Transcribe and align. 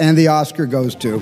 And 0.00 0.16
the 0.16 0.28
Oscar 0.28 0.64
goes 0.66 0.94
to. 0.96 1.18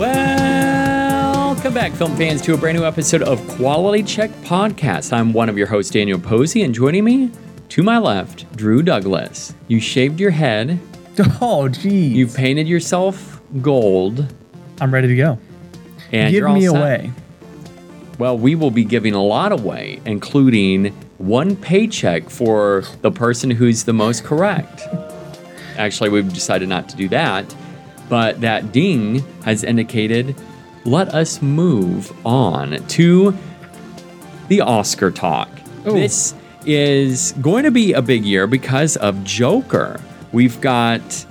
Welcome 0.00 1.74
back, 1.74 1.92
film 1.92 2.16
fans, 2.16 2.40
to 2.42 2.54
a 2.54 2.56
brand 2.56 2.78
new 2.78 2.84
episode 2.84 3.20
of 3.22 3.46
Quality 3.48 4.02
Check 4.02 4.30
Podcast. 4.42 5.12
I'm 5.12 5.34
one 5.34 5.50
of 5.50 5.58
your 5.58 5.66
hosts, 5.66 5.92
Daniel 5.92 6.18
Posey, 6.18 6.62
and 6.62 6.74
joining 6.74 7.04
me 7.04 7.30
to 7.68 7.82
my 7.82 7.98
left, 7.98 8.50
Drew 8.56 8.82
Douglas. 8.82 9.54
You 9.68 9.78
shaved 9.78 10.18
your 10.18 10.30
head, 10.30 10.80
Oh, 11.42 11.68
geez. 11.68 12.12
you 12.12 12.26
painted 12.28 12.66
yourself 12.66 13.42
gold, 13.60 14.32
I'm 14.80 14.92
ready 14.92 15.08
to 15.08 15.16
go. 15.16 15.38
and 16.12 16.32
Give 16.32 16.44
me 16.50 16.64
away. 16.64 17.12
Well, 18.18 18.36
we 18.36 18.54
will 18.54 18.70
be 18.70 18.84
giving 18.84 19.14
a 19.14 19.22
lot 19.22 19.52
away, 19.52 20.00
including 20.04 20.86
one 21.18 21.56
paycheck 21.56 22.28
for 22.28 22.84
the 23.02 23.10
person 23.10 23.50
who's 23.50 23.84
the 23.84 23.92
most 23.92 24.24
correct. 24.24 24.82
Actually, 25.78 26.10
we've 26.10 26.32
decided 26.32 26.68
not 26.68 26.88
to 26.90 26.96
do 26.96 27.08
that, 27.08 27.54
but 28.08 28.40
that 28.40 28.72
ding 28.72 29.20
has 29.44 29.64
indicated 29.64 30.34
let 30.84 31.08
us 31.14 31.42
move 31.42 32.10
on 32.26 32.84
to 32.88 33.36
the 34.48 34.60
Oscar 34.62 35.10
talk. 35.10 35.48
This 35.84 36.34
is 36.66 37.32
going 37.40 37.64
to 37.64 37.70
be 37.70 37.92
a 37.92 38.02
big 38.02 38.24
year 38.24 38.46
because 38.46 38.96
of 38.96 39.22
Joker. 39.24 40.00
We've 40.32 40.60
got 40.60 41.26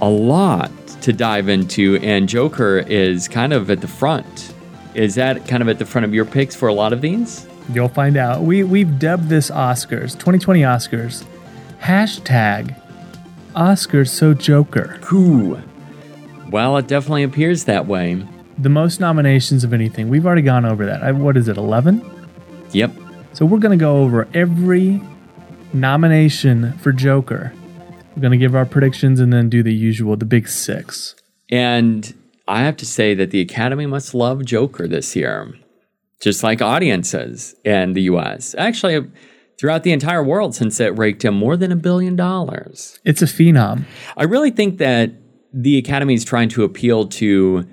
a 0.00 0.08
lot 0.08 0.70
to 1.04 1.12
dive 1.12 1.48
into, 1.48 1.96
and 2.02 2.28
Joker 2.28 2.78
is 2.78 3.28
kind 3.28 3.52
of 3.52 3.70
at 3.70 3.80
the 3.80 3.88
front. 3.88 4.54
Is 4.94 5.14
that 5.16 5.46
kind 5.46 5.62
of 5.62 5.68
at 5.68 5.78
the 5.78 5.84
front 5.84 6.06
of 6.06 6.14
your 6.14 6.24
picks 6.24 6.56
for 6.56 6.68
a 6.68 6.72
lot 6.72 6.92
of 6.92 7.00
these? 7.02 7.46
You'll 7.72 7.88
find 7.88 8.16
out. 8.16 8.42
We 8.42 8.64
we've 8.64 8.98
dubbed 8.98 9.28
this 9.28 9.50
Oscars, 9.50 10.12
2020 10.12 10.62
Oscars. 10.62 11.24
Hashtag 11.80 12.74
Oscars 13.54 14.08
so 14.08 14.32
Joker. 14.32 14.98
Cool. 15.02 15.60
Well, 16.50 16.76
it 16.78 16.86
definitely 16.86 17.22
appears 17.22 17.64
that 17.64 17.86
way. 17.86 18.26
The 18.56 18.68
most 18.70 18.98
nominations 19.00 19.64
of 19.64 19.74
anything. 19.74 20.08
We've 20.08 20.24
already 20.24 20.42
gone 20.42 20.64
over 20.64 20.86
that. 20.86 21.02
I, 21.02 21.12
what 21.12 21.36
is 21.36 21.48
it, 21.48 21.56
11? 21.56 22.02
Yep. 22.72 22.92
So 23.32 23.44
we're 23.44 23.58
going 23.58 23.76
to 23.76 23.82
go 23.82 23.98
over 23.98 24.28
every 24.32 25.02
nomination 25.72 26.72
for 26.78 26.92
Joker. 26.92 27.52
We're 28.14 28.20
going 28.20 28.32
to 28.32 28.38
give 28.38 28.54
our 28.54 28.66
predictions 28.66 29.18
and 29.18 29.32
then 29.32 29.48
do 29.48 29.62
the 29.62 29.74
usual, 29.74 30.16
the 30.16 30.24
big 30.24 30.48
six. 30.48 31.16
And 31.50 32.14
I 32.46 32.62
have 32.62 32.76
to 32.78 32.86
say 32.86 33.14
that 33.14 33.30
the 33.30 33.40
Academy 33.40 33.86
must 33.86 34.14
love 34.14 34.44
Joker 34.44 34.86
this 34.86 35.16
year, 35.16 35.52
just 36.20 36.42
like 36.42 36.62
audiences 36.62 37.56
in 37.64 37.94
the 37.94 38.02
US. 38.02 38.54
Actually, 38.56 39.10
throughout 39.58 39.82
the 39.82 39.92
entire 39.92 40.22
world, 40.22 40.54
since 40.54 40.78
it 40.78 40.96
raked 40.96 41.24
in 41.24 41.34
more 41.34 41.56
than 41.56 41.72
a 41.72 41.76
billion 41.76 42.14
dollars. 42.14 43.00
It's 43.04 43.22
a 43.22 43.26
phenom. 43.26 43.84
I 44.16 44.24
really 44.24 44.50
think 44.50 44.78
that 44.78 45.12
the 45.52 45.78
Academy 45.78 46.14
is 46.14 46.24
trying 46.24 46.48
to 46.50 46.64
appeal 46.64 47.06
to 47.08 47.66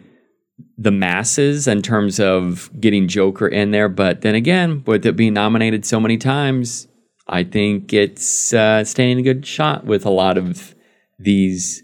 the 0.78 0.92
masses 0.92 1.68
in 1.68 1.82
terms 1.82 2.20
of 2.20 2.70
getting 2.80 3.08
Joker 3.08 3.48
in 3.48 3.72
there. 3.72 3.90
But 3.90 4.22
then 4.22 4.36
again, 4.36 4.84
with 4.86 5.06
it 5.06 5.16
being 5.16 5.34
nominated 5.34 5.86
so 5.86 6.00
many 6.00 6.18
times, 6.18 6.88
I 7.32 7.46
think 7.46 7.94
it's 7.94 8.54
uh, 8.54 8.84
staying 8.84 9.18
a 9.18 9.22
good 9.22 9.46
shot 9.46 9.86
with 9.86 10.06
a 10.06 10.10
lot 10.10 10.38
of 10.38 10.76
these 11.18 11.82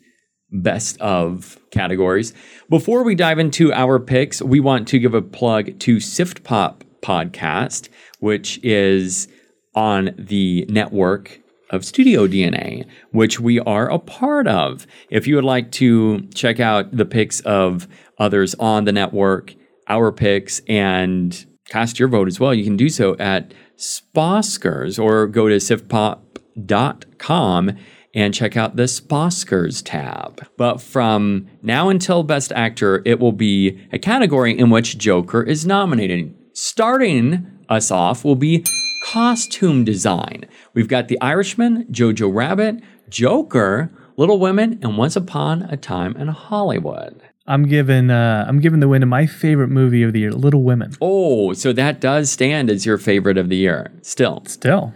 best 0.51 0.99
of 0.99 1.57
categories. 1.71 2.33
Before 2.69 3.03
we 3.03 3.15
dive 3.15 3.39
into 3.39 3.71
our 3.71 3.97
picks, 3.97 4.41
we 4.41 4.59
want 4.59 4.89
to 4.89 4.99
give 4.99 5.13
a 5.13 5.21
plug 5.21 5.79
to 5.79 6.01
Sift 6.01 6.43
Pop 6.43 6.83
podcast, 7.01 7.87
which 8.19 8.59
is 8.61 9.29
on 9.73 10.13
the 10.17 10.65
network 10.67 11.39
of 11.69 11.85
Studio 11.85 12.27
DNA, 12.27 12.85
which 13.11 13.39
we 13.39 13.59
are 13.61 13.89
a 13.89 13.99
part 13.99 14.47
of. 14.47 14.85
If 15.09 15.27
you 15.27 15.35
would 15.35 15.45
like 15.45 15.71
to 15.73 16.27
check 16.33 16.59
out 16.59 16.91
the 16.91 17.05
picks 17.05 17.39
of 17.41 17.87
others 18.19 18.53
on 18.55 18.83
the 18.83 18.91
network, 18.91 19.55
our 19.87 20.11
picks, 20.11 20.59
and 20.67 21.45
cast 21.69 21.99
your 21.99 22.09
vote 22.09 22.27
as 22.27 22.37
well, 22.37 22.53
you 22.53 22.65
can 22.65 22.75
do 22.75 22.89
so 22.89 23.15
at 23.17 23.53
Sposkers 23.77 24.99
or 24.99 25.27
go 25.27 25.47
to 25.47 25.57
siftpop.com 25.57 27.77
and 28.13 28.33
check 28.33 28.57
out 28.57 28.75
the 28.75 28.83
Sposkers 28.83 29.81
tab. 29.85 30.45
But 30.57 30.81
from 30.81 31.47
now 31.61 31.87
until 31.89 32.23
Best 32.23 32.51
Actor, 32.51 33.03
it 33.05 33.19
will 33.19 33.31
be 33.31 33.79
a 33.91 33.99
category 33.99 34.57
in 34.57 34.71
which 34.71 34.97
Joker 34.97 35.43
is 35.43 35.65
nominated. 35.65 36.33
Starting 36.53 37.45
us 37.69 37.91
off 37.91 38.25
will 38.25 38.35
be 38.35 38.65
costume 39.03 39.83
design. 39.83 40.45
We've 40.73 40.87
got 40.87 41.07
The 41.07 41.21
Irishman, 41.21 41.85
Jojo 41.91 42.33
Rabbit, 42.33 42.81
Joker, 43.09 43.91
Little 44.17 44.39
Women, 44.39 44.79
and 44.81 44.97
Once 44.97 45.15
Upon 45.15 45.61
a 45.63 45.77
Time 45.77 46.15
in 46.17 46.29
Hollywood. 46.29 47.21
I'm 47.47 47.67
giving 47.67 48.09
uh, 48.09 48.45
I'm 48.47 48.59
giving 48.59 48.79
the 48.81 48.87
win 48.87 49.01
to 49.01 49.07
my 49.07 49.25
favorite 49.25 49.69
movie 49.69 50.03
of 50.03 50.13
the 50.13 50.19
year, 50.19 50.31
Little 50.31 50.63
Women. 50.63 50.91
Oh, 51.01 51.53
so 51.53 51.71
that 51.73 52.01
does 52.01 52.29
stand 52.29 52.69
as 52.69 52.85
your 52.85 52.97
favorite 52.97 53.37
of 53.37 53.49
the 53.49 53.55
year. 53.55 53.91
Still, 54.01 54.43
Still, 54.45 54.93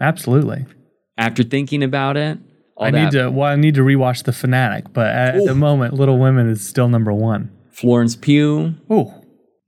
absolutely. 0.00 0.64
after 1.18 1.42
thinking 1.42 1.82
about 1.82 2.16
it, 2.16 2.38
I 2.78 2.90
need 2.90 3.10
to. 3.12 3.30
Well, 3.30 3.48
I 3.52 3.56
need 3.56 3.74
to 3.74 3.82
rewatch 3.82 4.24
The 4.24 4.32
Fanatic, 4.32 4.92
but 4.92 5.08
at, 5.08 5.44
the 5.44 5.54
moment, 5.54 5.94
Little 5.94 6.18
Women 6.18 6.48
is 6.48 6.66
still 6.66 6.88
number 6.88 7.12
one. 7.12 7.50
Florence 7.70 8.16
Pugh. 8.16 8.74
Oh, 8.88 9.14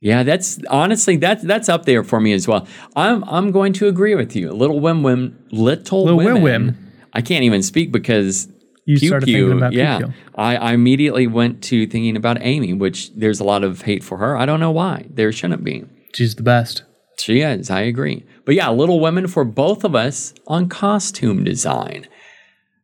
Yeah, 0.00 0.22
that's 0.22 0.58
honestly 0.70 1.16
that's 1.16 1.42
that's 1.44 1.68
up 1.68 1.84
there 1.84 2.02
for 2.02 2.20
me 2.20 2.32
as 2.32 2.48
well. 2.48 2.66
I'm 2.96 3.24
I'm 3.24 3.52
going 3.52 3.74
to 3.74 3.88
agree 3.88 4.14
with 4.14 4.34
you. 4.34 4.52
Little 4.52 4.80
Wim 4.80 5.02
Wim, 5.02 5.34
Little, 5.50 6.04
Little 6.04 6.18
Wim 6.20 6.42
Women. 6.42 6.72
Wim. 6.74 6.76
I 7.12 7.20
can't 7.20 7.44
even 7.44 7.62
speak 7.62 7.92
because 7.92 8.48
You 8.84 8.98
Pew 8.98 9.08
started 9.08 9.26
thinking 9.26 9.52
about 9.52 9.72
yeah. 9.72 10.00
I, 10.34 10.56
I 10.56 10.72
immediately 10.72 11.26
went 11.26 11.62
to 11.64 11.86
thinking 11.86 12.16
about 12.16 12.38
Amy, 12.40 12.72
which 12.72 13.12
there's 13.14 13.38
a 13.38 13.44
lot 13.44 13.62
of 13.62 13.82
hate 13.82 14.02
for 14.02 14.18
her. 14.18 14.36
I 14.36 14.44
don't 14.44 14.60
know 14.60 14.72
why. 14.72 15.06
There 15.08 15.30
shouldn't 15.30 15.62
be. 15.62 15.84
she's 16.14 16.34
the 16.34 16.42
best. 16.42 16.82
She 17.18 17.40
is. 17.40 17.70
I 17.70 17.82
agree. 17.82 18.24
But 18.44 18.56
yeah, 18.56 18.70
Little 18.70 18.98
Women 18.98 19.28
for 19.28 19.44
both 19.44 19.84
of 19.84 19.94
us 19.94 20.34
on 20.48 20.68
costume 20.68 21.44
design. 21.44 22.08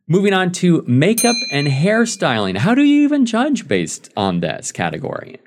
Moving 0.07 0.33
on 0.33 0.51
to 0.53 0.83
makeup 0.87 1.35
and 1.51 1.67
hairstyling. 1.67 2.57
How 2.57 2.73
do 2.73 2.83
you 2.83 3.03
even 3.03 3.25
judge 3.25 3.67
based 3.67 4.09
on 4.15 4.39
this 4.39 4.71
category? 4.71 5.39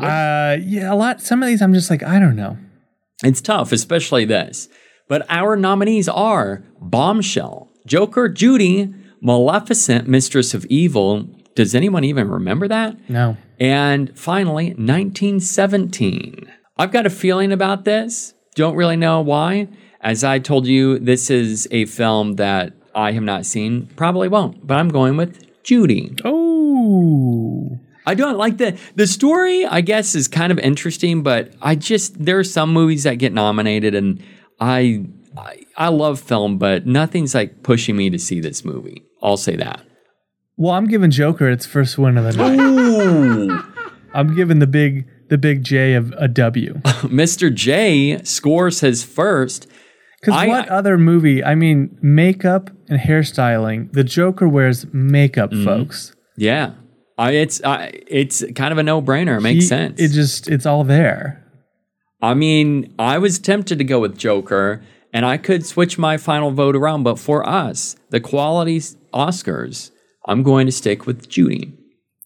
Uh, 0.00 0.56
yeah, 0.62 0.92
a 0.92 0.96
lot. 0.96 1.20
Some 1.20 1.42
of 1.42 1.48
these, 1.48 1.60
I'm 1.60 1.74
just 1.74 1.90
like, 1.90 2.02
I 2.02 2.18
don't 2.18 2.34
know. 2.34 2.56
It's 3.22 3.40
tough, 3.40 3.70
especially 3.70 4.24
this. 4.24 4.68
But 5.08 5.26
our 5.28 5.56
nominees 5.56 6.08
are 6.08 6.64
Bombshell, 6.80 7.68
Joker, 7.86 8.28
Judy, 8.28 8.92
Maleficent, 9.22 10.08
Mistress 10.08 10.52
of 10.52 10.66
Evil. 10.66 11.28
Does 11.54 11.74
anyone 11.74 12.04
even 12.04 12.28
remember 12.28 12.66
that? 12.68 13.08
No. 13.08 13.36
And 13.60 14.16
finally, 14.18 14.70
1917. 14.70 16.50
I've 16.76 16.90
got 16.90 17.06
a 17.06 17.10
feeling 17.10 17.52
about 17.52 17.84
this. 17.84 18.34
Don't 18.54 18.74
really 18.74 18.96
know 18.96 19.20
why. 19.20 19.68
As 20.00 20.24
I 20.24 20.40
told 20.40 20.66
you, 20.66 20.98
this 20.98 21.30
is 21.30 21.68
a 21.70 21.84
film 21.84 22.34
that 22.34 22.72
I 22.94 23.12
have 23.12 23.22
not 23.22 23.46
seen. 23.46 23.86
Probably 23.96 24.28
won't, 24.28 24.66
but 24.66 24.78
I'm 24.78 24.88
going 24.88 25.16
with 25.16 25.46
Judy. 25.62 26.14
Oh, 26.24 27.78
I 28.04 28.14
don't 28.14 28.36
like 28.36 28.58
the 28.58 28.76
the 28.96 29.06
story. 29.06 29.64
I 29.64 29.80
guess 29.80 30.16
is 30.16 30.26
kind 30.26 30.50
of 30.50 30.58
interesting, 30.58 31.22
but 31.22 31.54
I 31.62 31.76
just 31.76 32.24
there 32.24 32.38
are 32.38 32.44
some 32.44 32.72
movies 32.72 33.04
that 33.04 33.14
get 33.14 33.32
nominated, 33.32 33.94
and 33.94 34.20
I 34.58 35.06
I, 35.36 35.64
I 35.76 35.88
love 35.88 36.20
film, 36.20 36.58
but 36.58 36.86
nothing's 36.86 37.34
like 37.34 37.62
pushing 37.62 37.96
me 37.96 38.10
to 38.10 38.18
see 38.18 38.40
this 38.40 38.64
movie. 38.64 39.02
I'll 39.22 39.36
say 39.36 39.56
that. 39.56 39.80
well, 40.56 40.72
I'm 40.72 40.86
giving 40.86 41.10
Joker 41.10 41.48
its 41.50 41.64
first 41.66 41.96
win 41.98 42.18
of 42.18 42.24
the 42.24 42.32
night. 42.32 43.64
I'm 44.14 44.34
giving 44.34 44.58
the 44.58 44.66
big, 44.66 45.06
the 45.28 45.38
big 45.38 45.64
J 45.64 45.94
of 45.94 46.12
a 46.18 46.28
W. 46.28 46.74
Mr. 47.04 47.52
J 47.54 48.22
scores 48.24 48.80
his 48.80 49.02
first. 49.04 49.66
Because 50.20 50.46
what 50.46 50.68
other 50.68 50.98
movie? 50.98 51.42
I 51.42 51.54
mean, 51.56 51.98
makeup 52.00 52.70
and 52.88 53.00
hairstyling. 53.00 53.92
The 53.92 54.04
Joker 54.04 54.46
wears 54.48 54.86
makeup, 54.92 55.50
Mm-hmm. 55.50 55.64
folks. 55.64 56.14
Yeah, 56.36 56.74
I, 57.18 57.32
it's 57.32 57.62
I, 57.64 57.92
it's 58.06 58.44
kind 58.54 58.70
of 58.72 58.78
a 58.78 58.82
no 58.82 59.02
brainer. 59.02 59.38
It 59.38 59.40
makes 59.40 59.64
He- 59.64 59.68
sense. 59.68 60.00
It 60.00 60.08
just 60.08 60.48
it's 60.48 60.64
all 60.66 60.84
there. 60.84 61.38
I 62.20 62.34
mean, 62.34 62.94
I 63.00 63.18
was 63.18 63.40
tempted 63.40 63.78
to 63.78 63.84
go 63.84 63.98
with 63.98 64.16
Joker, 64.16 64.84
and 65.12 65.24
I 65.26 65.36
could 65.36 65.66
switch 65.66 65.98
my 65.98 66.16
final 66.16 66.50
vote 66.50 66.74
around, 66.76 67.02
but 67.02 67.18
for 67.18 67.46
us, 67.46 67.96
the 68.10 68.20
quality 68.20 68.78
Oscars, 69.12 69.90
I'm 70.26 70.42
going 70.42 70.66
to 70.66 70.72
stick 70.72 71.06
with 71.06 71.28
Judy. 71.28 71.72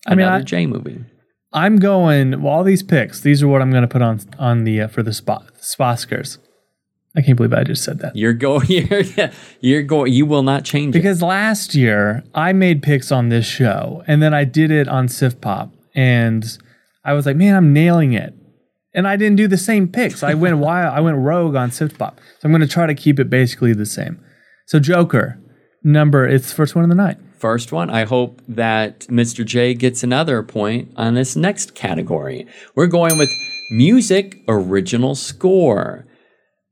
I 0.07 0.15
mean, 0.15 0.27
Another 0.27 0.41
I- 0.41 0.45
J 0.45 0.67
movie. 0.67 1.05
I'm 1.53 1.79
going. 1.79 2.43
Well, 2.43 2.53
all 2.53 2.65
these 2.65 2.83
picks. 2.83 3.21
These 3.21 3.43
are 3.43 3.49
what 3.49 3.63
I'm 3.63 3.71
going 3.71 3.83
to 3.83 3.89
put 3.89 4.03
on 4.03 4.21
on 4.39 4.65
the 4.65 4.83
uh, 4.83 4.89
for 4.89 5.03
the 5.03 5.13
spot 5.15 5.55
Sposkers. 5.61 6.39
I 7.17 7.23
can't 7.23 7.37
believe 7.37 7.55
I 7.55 7.65
just 7.65 7.83
said 7.83 8.01
that. 8.01 8.15
You're 8.15 8.35
going. 8.35 8.67
You're, 8.69 9.31
you're 9.61 9.83
going. 9.83 10.13
You 10.13 10.27
will 10.27 10.43
not 10.43 10.65
change 10.65 10.95
it. 10.95 10.99
Because 10.99 11.23
last 11.23 11.75
year 11.75 12.25
I 12.35 12.53
made 12.53 12.83
picks 12.83 13.11
on 13.11 13.31
this 13.31 13.47
show, 13.47 14.03
and 14.07 14.23
then 14.23 14.35
I 14.35 14.45
did 14.45 14.71
it 14.71 14.87
on 14.87 15.09
Sift 15.09 15.41
Pop, 15.41 15.73
and 15.95 16.45
I 17.05 17.15
was 17.15 17.25
like, 17.25 17.37
man, 17.37 17.55
I'm 17.57 17.73
nailing 17.73 18.13
it. 18.13 18.35
And 18.97 19.07
I 19.07 19.17
didn't 19.17 19.37
do 19.37 19.47
the 19.47 19.59
same 19.59 19.87
picks. 19.87 20.25
I 20.25 20.35
went 20.35 20.59
wild. 20.59 20.93
I 20.93 21.01
went 21.01 21.19
rogue 21.19 21.55
on 21.55 21.71
Sift 21.71 21.99
Pop. 21.99 22.19
So 22.41 22.47
I'm 22.47 22.51
going 22.51 22.63
to 22.63 22.67
try 22.67 22.87
to 22.87 22.95
keep 22.95 23.21
it 23.21 23.31
basically 23.31 23.73
the 23.73 23.87
same. 23.87 24.19
So 24.67 24.81
Joker 24.81 25.39
number. 25.85 26.27
It's 26.27 26.49
the 26.49 26.55
first 26.55 26.75
one 26.75 26.83
of 26.83 26.91
the 26.91 26.97
night. 26.97 27.19
First 27.39 27.71
one. 27.71 27.91
I 27.91 28.05
hope 28.05 28.43
that 28.49 29.01
Mr. 29.01 29.45
J 29.45 29.75
gets 29.75 30.03
another 30.03 30.43
point 30.43 30.93
on 30.97 31.15
this 31.15 31.37
next 31.37 31.75
category. 31.75 32.47
We're 32.75 32.89
going 32.89 33.19
with 33.19 33.31
music 33.71 34.43
original 34.49 35.15
score. 35.15 36.07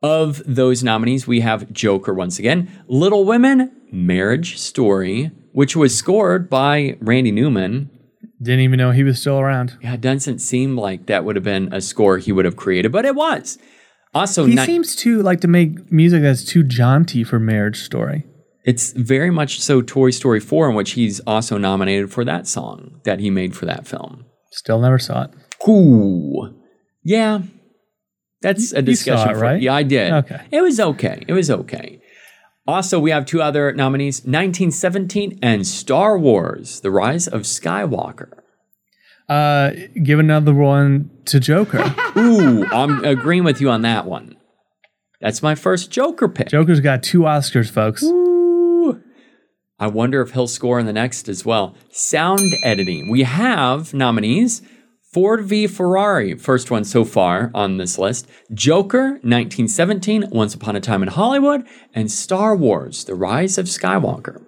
Of 0.02 0.42
those 0.44 0.84
nominees, 0.84 1.26
we 1.26 1.40
have 1.40 1.72
Joker 1.72 2.12
once 2.12 2.38
again, 2.38 2.70
Little 2.88 3.24
Women, 3.24 3.72
Marriage 3.90 4.58
Story, 4.58 5.30
which 5.52 5.74
was 5.74 5.96
scored 5.96 6.50
by 6.50 6.98
Randy 7.00 7.32
Newman. 7.32 7.88
Didn't 8.44 8.60
even 8.60 8.78
know 8.78 8.90
he 8.90 9.02
was 9.04 9.18
still 9.20 9.38
around. 9.40 9.76
Yeah, 9.82 9.94
it 9.94 10.00
doesn't 10.00 10.38
seem 10.40 10.76
like 10.76 11.06
that 11.06 11.24
would 11.24 11.36
have 11.36 11.44
been 11.44 11.72
a 11.72 11.80
score 11.80 12.18
he 12.18 12.30
would 12.32 12.44
have 12.44 12.56
created, 12.56 12.92
but 12.92 13.04
it 13.04 13.14
was. 13.14 13.58
Also, 14.14 14.44
He 14.46 14.54
ni- 14.54 14.64
seems 14.64 14.94
to 14.96 15.22
like 15.22 15.40
to 15.40 15.48
make 15.48 15.90
music 15.90 16.22
that's 16.22 16.44
too 16.44 16.62
jaunty 16.62 17.24
for 17.24 17.38
Marriage 17.40 17.78
Story. 17.80 18.24
it's 18.64 18.92
very 18.92 19.30
much 19.30 19.60
so 19.60 19.82
Toy 19.82 20.10
Story 20.10 20.40
4, 20.40 20.70
in 20.70 20.74
which 20.74 20.92
he's 20.92 21.20
also 21.20 21.58
nominated 21.58 22.10
for 22.12 22.24
that 22.24 22.46
song 22.46 23.00
that 23.04 23.18
he 23.20 23.28
made 23.30 23.54
for 23.56 23.66
that 23.66 23.86
film. 23.86 24.24
Still 24.52 24.80
never 24.80 24.98
saw 24.98 25.24
it. 25.24 25.30
Ooh. 25.68 26.54
Yeah. 27.02 27.42
That's 28.42 28.72
a 28.72 28.82
You 28.82 28.94
saw 28.94 29.12
discussion. 29.16 29.30
it, 29.30 29.34
for- 29.34 29.40
right? 29.40 29.60
Yeah, 29.62 29.74
I 29.74 29.82
did. 29.82 30.12
Okay. 30.12 30.40
It 30.50 30.60
was 30.62 30.78
okay. 30.80 31.24
It 31.26 31.32
was 31.32 31.50
okay. 31.50 32.00
Also, 32.66 32.98
we 32.98 33.10
have 33.10 33.26
two 33.26 33.42
other 33.42 33.72
nominees 33.72 34.20
1917 34.20 35.38
and 35.42 35.66
Star 35.66 36.18
Wars 36.18 36.80
The 36.80 36.90
Rise 36.90 37.28
of 37.28 37.42
Skywalker. 37.42 38.30
Uh, 39.28 39.70
give 40.02 40.18
another 40.18 40.54
one 40.54 41.10
to 41.26 41.40
Joker. 41.40 41.94
Ooh, 42.16 42.66
I'm 42.66 43.04
agreeing 43.04 43.44
with 43.44 43.60
you 43.60 43.70
on 43.70 43.82
that 43.82 44.06
one. 44.06 44.36
That's 45.20 45.42
my 45.42 45.54
first 45.54 45.90
Joker 45.90 46.28
pick. 46.28 46.48
Joker's 46.48 46.80
got 46.80 47.02
two 47.02 47.20
Oscars, 47.20 47.70
folks. 47.70 48.02
Ooh. 48.02 49.02
I 49.78 49.86
wonder 49.88 50.22
if 50.22 50.32
he'll 50.32 50.46
score 50.46 50.78
in 50.78 50.86
the 50.86 50.92
next 50.92 51.28
as 51.28 51.44
well. 51.44 51.74
Sound 51.90 52.54
editing. 52.62 53.10
We 53.10 53.24
have 53.24 53.92
nominees 53.92 54.62
Ford 55.14 55.44
v 55.44 55.68
Ferrari, 55.68 56.34
first 56.34 56.72
one 56.72 56.82
so 56.82 57.04
far 57.04 57.52
on 57.54 57.76
this 57.76 57.98
list, 58.00 58.28
Joker, 58.52 59.10
1917, 59.22 60.24
Once 60.32 60.56
Upon 60.56 60.74
a 60.74 60.80
Time 60.80 61.04
in 61.04 61.08
Hollywood, 61.08 61.64
and 61.94 62.10
Star 62.10 62.56
Wars, 62.56 63.04
The 63.04 63.14
Rise 63.14 63.56
of 63.56 63.66
Skywalker. 63.66 64.44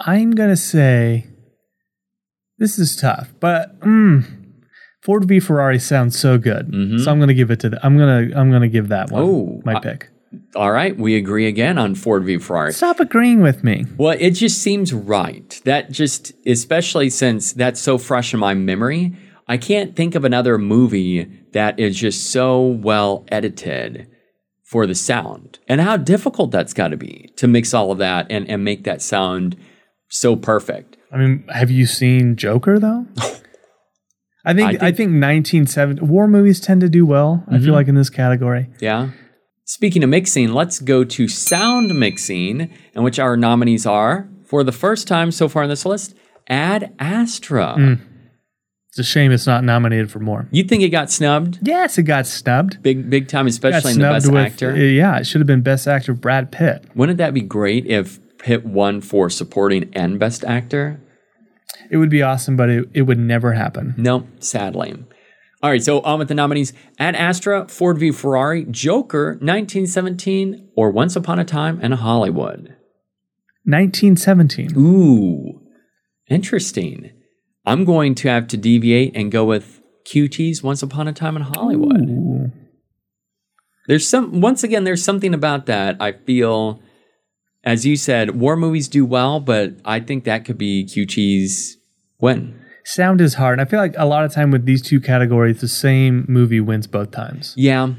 I'm 0.00 0.32
gonna 0.32 0.54
say 0.54 1.28
this 2.58 2.78
is 2.78 2.94
tough, 2.94 3.32
but 3.40 3.80
mm, 3.80 4.22
Ford 5.02 5.24
v 5.24 5.40
Ferrari 5.40 5.78
sounds 5.78 6.18
so 6.18 6.36
good, 6.36 6.66
so 7.02 7.10
I'm 7.10 7.18
gonna 7.18 7.32
give 7.32 7.50
it 7.50 7.60
to. 7.60 7.70
The, 7.70 7.80
I'm 7.84 7.96
gonna 7.96 8.28
I'm 8.38 8.50
gonna 8.52 8.68
give 8.68 8.88
that 8.88 9.10
one 9.10 9.22
Oh, 9.22 9.62
my 9.64 9.76
I- 9.76 9.80
pick. 9.80 10.10
All 10.54 10.70
right, 10.70 10.94
we 10.94 11.16
agree 11.16 11.46
again 11.46 11.78
on 11.78 11.94
Ford 11.94 12.22
v 12.24 12.36
Ferrari. 12.36 12.74
Stop 12.74 13.00
agreeing 13.00 13.40
with 13.40 13.64
me. 13.64 13.86
Well, 13.96 14.14
it 14.20 14.32
just 14.32 14.60
seems 14.60 14.92
right. 14.92 15.58
That 15.64 15.90
just, 15.90 16.32
especially 16.46 17.08
since 17.08 17.54
that's 17.54 17.80
so 17.80 17.96
fresh 17.96 18.34
in 18.34 18.40
my 18.40 18.52
memory, 18.52 19.16
I 19.48 19.56
can't 19.56 19.96
think 19.96 20.14
of 20.14 20.24
another 20.24 20.58
movie 20.58 21.24
that 21.52 21.80
is 21.80 21.96
just 21.96 22.30
so 22.30 22.60
well 22.62 23.24
edited 23.28 24.08
for 24.62 24.86
the 24.86 24.94
sound 24.94 25.58
and 25.66 25.80
how 25.80 25.96
difficult 25.96 26.50
that's 26.50 26.74
got 26.74 26.88
to 26.88 26.96
be 26.96 27.32
to 27.36 27.48
mix 27.48 27.72
all 27.72 27.90
of 27.90 27.98
that 27.98 28.26
and, 28.28 28.48
and 28.50 28.62
make 28.62 28.84
that 28.84 29.00
sound 29.00 29.56
so 30.08 30.36
perfect. 30.36 30.98
I 31.10 31.16
mean, 31.16 31.44
have 31.48 31.70
you 31.70 31.86
seen 31.86 32.36
Joker 32.36 32.78
though? 32.78 33.06
I 34.44 34.54
think 34.54 34.82
I 34.82 34.88
I 34.88 34.92
think, 34.92 34.96
think- 34.96 35.22
1970 35.22 36.02
war 36.02 36.28
movies 36.28 36.60
tend 36.60 36.82
to 36.82 36.88
do 36.88 37.06
well. 37.06 37.44
I 37.48 37.52
feel 37.52 37.60
mm-hmm. 37.60 37.72
like 37.72 37.88
in 37.88 37.94
this 37.94 38.10
category. 38.10 38.68
Yeah. 38.80 39.10
Speaking 39.64 40.02
of 40.02 40.10
mixing, 40.10 40.52
let's 40.52 40.80
go 40.80 41.04
to 41.04 41.28
sound 41.28 41.94
mixing, 41.94 42.72
in 42.94 43.02
which 43.02 43.18
our 43.18 43.36
nominees 43.36 43.84
are, 43.84 44.26
for 44.44 44.64
the 44.64 44.72
first 44.72 45.06
time 45.06 45.30
so 45.30 45.46
far 45.46 45.64
in 45.64 45.68
this 45.68 45.84
list, 45.84 46.14
Ad 46.48 46.94
Astra. 46.98 47.74
Mm. 47.76 48.00
It's 48.98 49.08
a 49.08 49.12
shame 49.12 49.30
it's 49.30 49.46
not 49.46 49.62
nominated 49.62 50.10
for 50.10 50.18
more. 50.18 50.48
You 50.50 50.64
think 50.64 50.82
it 50.82 50.88
got 50.88 51.08
snubbed? 51.08 51.60
Yes, 51.62 51.98
it 51.98 52.02
got 52.02 52.26
snubbed. 52.26 52.82
Big, 52.82 53.08
big 53.08 53.28
time, 53.28 53.46
especially 53.46 53.92
in 53.92 54.00
the 54.00 54.08
best 54.08 54.26
with 54.26 54.44
actor. 54.44 54.72
uh, 54.72 54.74
yeah, 54.74 55.18
it 55.18 55.24
should 55.24 55.40
have 55.40 55.46
been 55.46 55.60
best 55.60 55.86
actor 55.86 56.14
Brad 56.14 56.50
Pitt. 56.50 56.84
Wouldn't 56.96 57.18
that 57.18 57.32
be 57.32 57.40
great 57.40 57.86
if 57.86 58.18
Pitt 58.38 58.66
won 58.66 59.00
for 59.00 59.30
supporting 59.30 59.88
and 59.92 60.18
best 60.18 60.42
actor? 60.44 61.00
It 61.92 61.98
would 61.98 62.10
be 62.10 62.22
awesome, 62.22 62.56
but 62.56 62.70
it, 62.70 62.88
it 62.92 63.02
would 63.02 63.20
never 63.20 63.52
happen. 63.52 63.94
No, 63.96 64.26
sadly. 64.40 64.96
All 65.62 65.70
right, 65.70 65.82
so 65.82 66.00
on 66.00 66.18
with 66.18 66.26
the 66.26 66.34
nominees 66.34 66.72
Ad 66.98 67.14
Astra, 67.14 67.68
Ford 67.68 67.98
v 67.98 68.10
Ferrari, 68.10 68.64
Joker, 68.64 69.34
1917, 69.34 70.70
or 70.76 70.90
Once 70.90 71.14
Upon 71.14 71.38
a 71.38 71.44
Time 71.44 71.80
in 71.80 71.92
Hollywood. 71.92 72.74
1917. 73.64 74.76
Ooh, 74.76 75.60
interesting. 76.28 77.12
I'm 77.68 77.84
going 77.84 78.14
to 78.16 78.28
have 78.28 78.48
to 78.48 78.56
deviate 78.56 79.14
and 79.14 79.30
go 79.30 79.44
with 79.44 79.80
QT's 80.12 80.62
Once 80.62 80.82
Upon 80.82 81.06
a 81.06 81.12
Time 81.12 81.36
in 81.36 81.42
Hollywood. 81.42 82.08
Ooh. 82.08 82.52
There's 83.86 84.08
some 84.08 84.40
once 84.40 84.64
again, 84.64 84.84
there's 84.84 85.04
something 85.04 85.34
about 85.34 85.66
that 85.66 85.96
I 86.00 86.12
feel 86.12 86.82
as 87.64 87.84
you 87.84 87.96
said, 87.96 88.40
war 88.40 88.56
movies 88.56 88.88
do 88.88 89.04
well, 89.04 89.40
but 89.40 89.74
I 89.84 90.00
think 90.00 90.24
that 90.24 90.44
could 90.44 90.58
be 90.58 90.84
QT's 90.84 91.76
win. 92.20 92.58
Sound 92.84 93.20
is 93.20 93.34
hard. 93.34 93.58
And 93.58 93.66
I 93.66 93.70
feel 93.70 93.80
like 93.80 93.94
a 93.98 94.06
lot 94.06 94.24
of 94.24 94.32
time 94.32 94.50
with 94.50 94.64
these 94.64 94.80
two 94.80 95.00
categories, 95.00 95.60
the 95.60 95.68
same 95.68 96.24
movie 96.28 96.60
wins 96.60 96.86
both 96.86 97.10
times. 97.10 97.52
Yeah. 97.56 97.94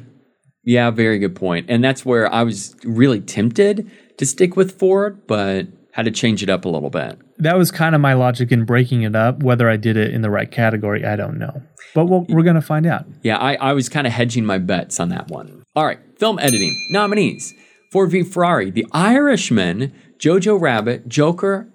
Yeah, 0.63 0.89
very 0.91 1.20
good 1.20 1.36
point. 1.36 1.67
And 1.70 1.84
that's 1.84 2.05
where 2.05 2.32
I 2.34 2.44
was 2.44 2.75
really 2.84 3.22
tempted 3.22 3.89
to 4.17 4.25
stick 4.25 4.55
with 4.55 4.77
Ford, 4.79 5.27
but 5.27 5.67
had 5.94 6.05
to 6.05 6.12
change 6.12 6.41
it 6.41 6.50
up 6.50 6.65
a 6.65 6.70
little 6.70 6.89
bit. 6.89 7.20
That 7.39 7.58
was 7.58 7.72
kind 7.72 7.96
of 7.96 8.01
my 8.01 8.13
logic 8.13 8.51
in 8.51 8.65
breaking 8.65 9.03
it 9.03 9.15
up. 9.15 9.43
Whether 9.43 9.69
I 9.69 9.77
did 9.77 9.98
it 9.98 10.13
in 10.13 10.22
the 10.22 10.29
right 10.29 10.51
category, 10.51 11.05
I 11.05 11.15
don't 11.15 11.38
know. 11.38 11.62
But 11.96 12.05
we'll, 12.05 12.25
we're 12.29 12.43
going 12.43 12.55
to 12.55 12.62
find 12.62 12.86
out. 12.86 13.05
Yeah, 13.24 13.38
I, 13.38 13.55
I 13.55 13.74
was 13.74 13.89
kind 13.89 14.05
of 14.05 14.13
hedging 14.13 14.46
my 14.46 14.58
bets 14.58 15.00
on 15.00 15.10
that 15.10 15.29
one. 15.29 15.63
All 15.75 15.86
right, 15.86 16.00
film 16.17 16.39
editing 16.39 16.75
nominees 16.91 17.53
Ford 17.91 18.12
v 18.12 18.24
Ferrari, 18.24 18.69
The 18.69 18.86
Irishman, 18.91 19.93
Jojo 20.19 20.60
Rabbit, 20.60 21.08
Joker, 21.08 21.69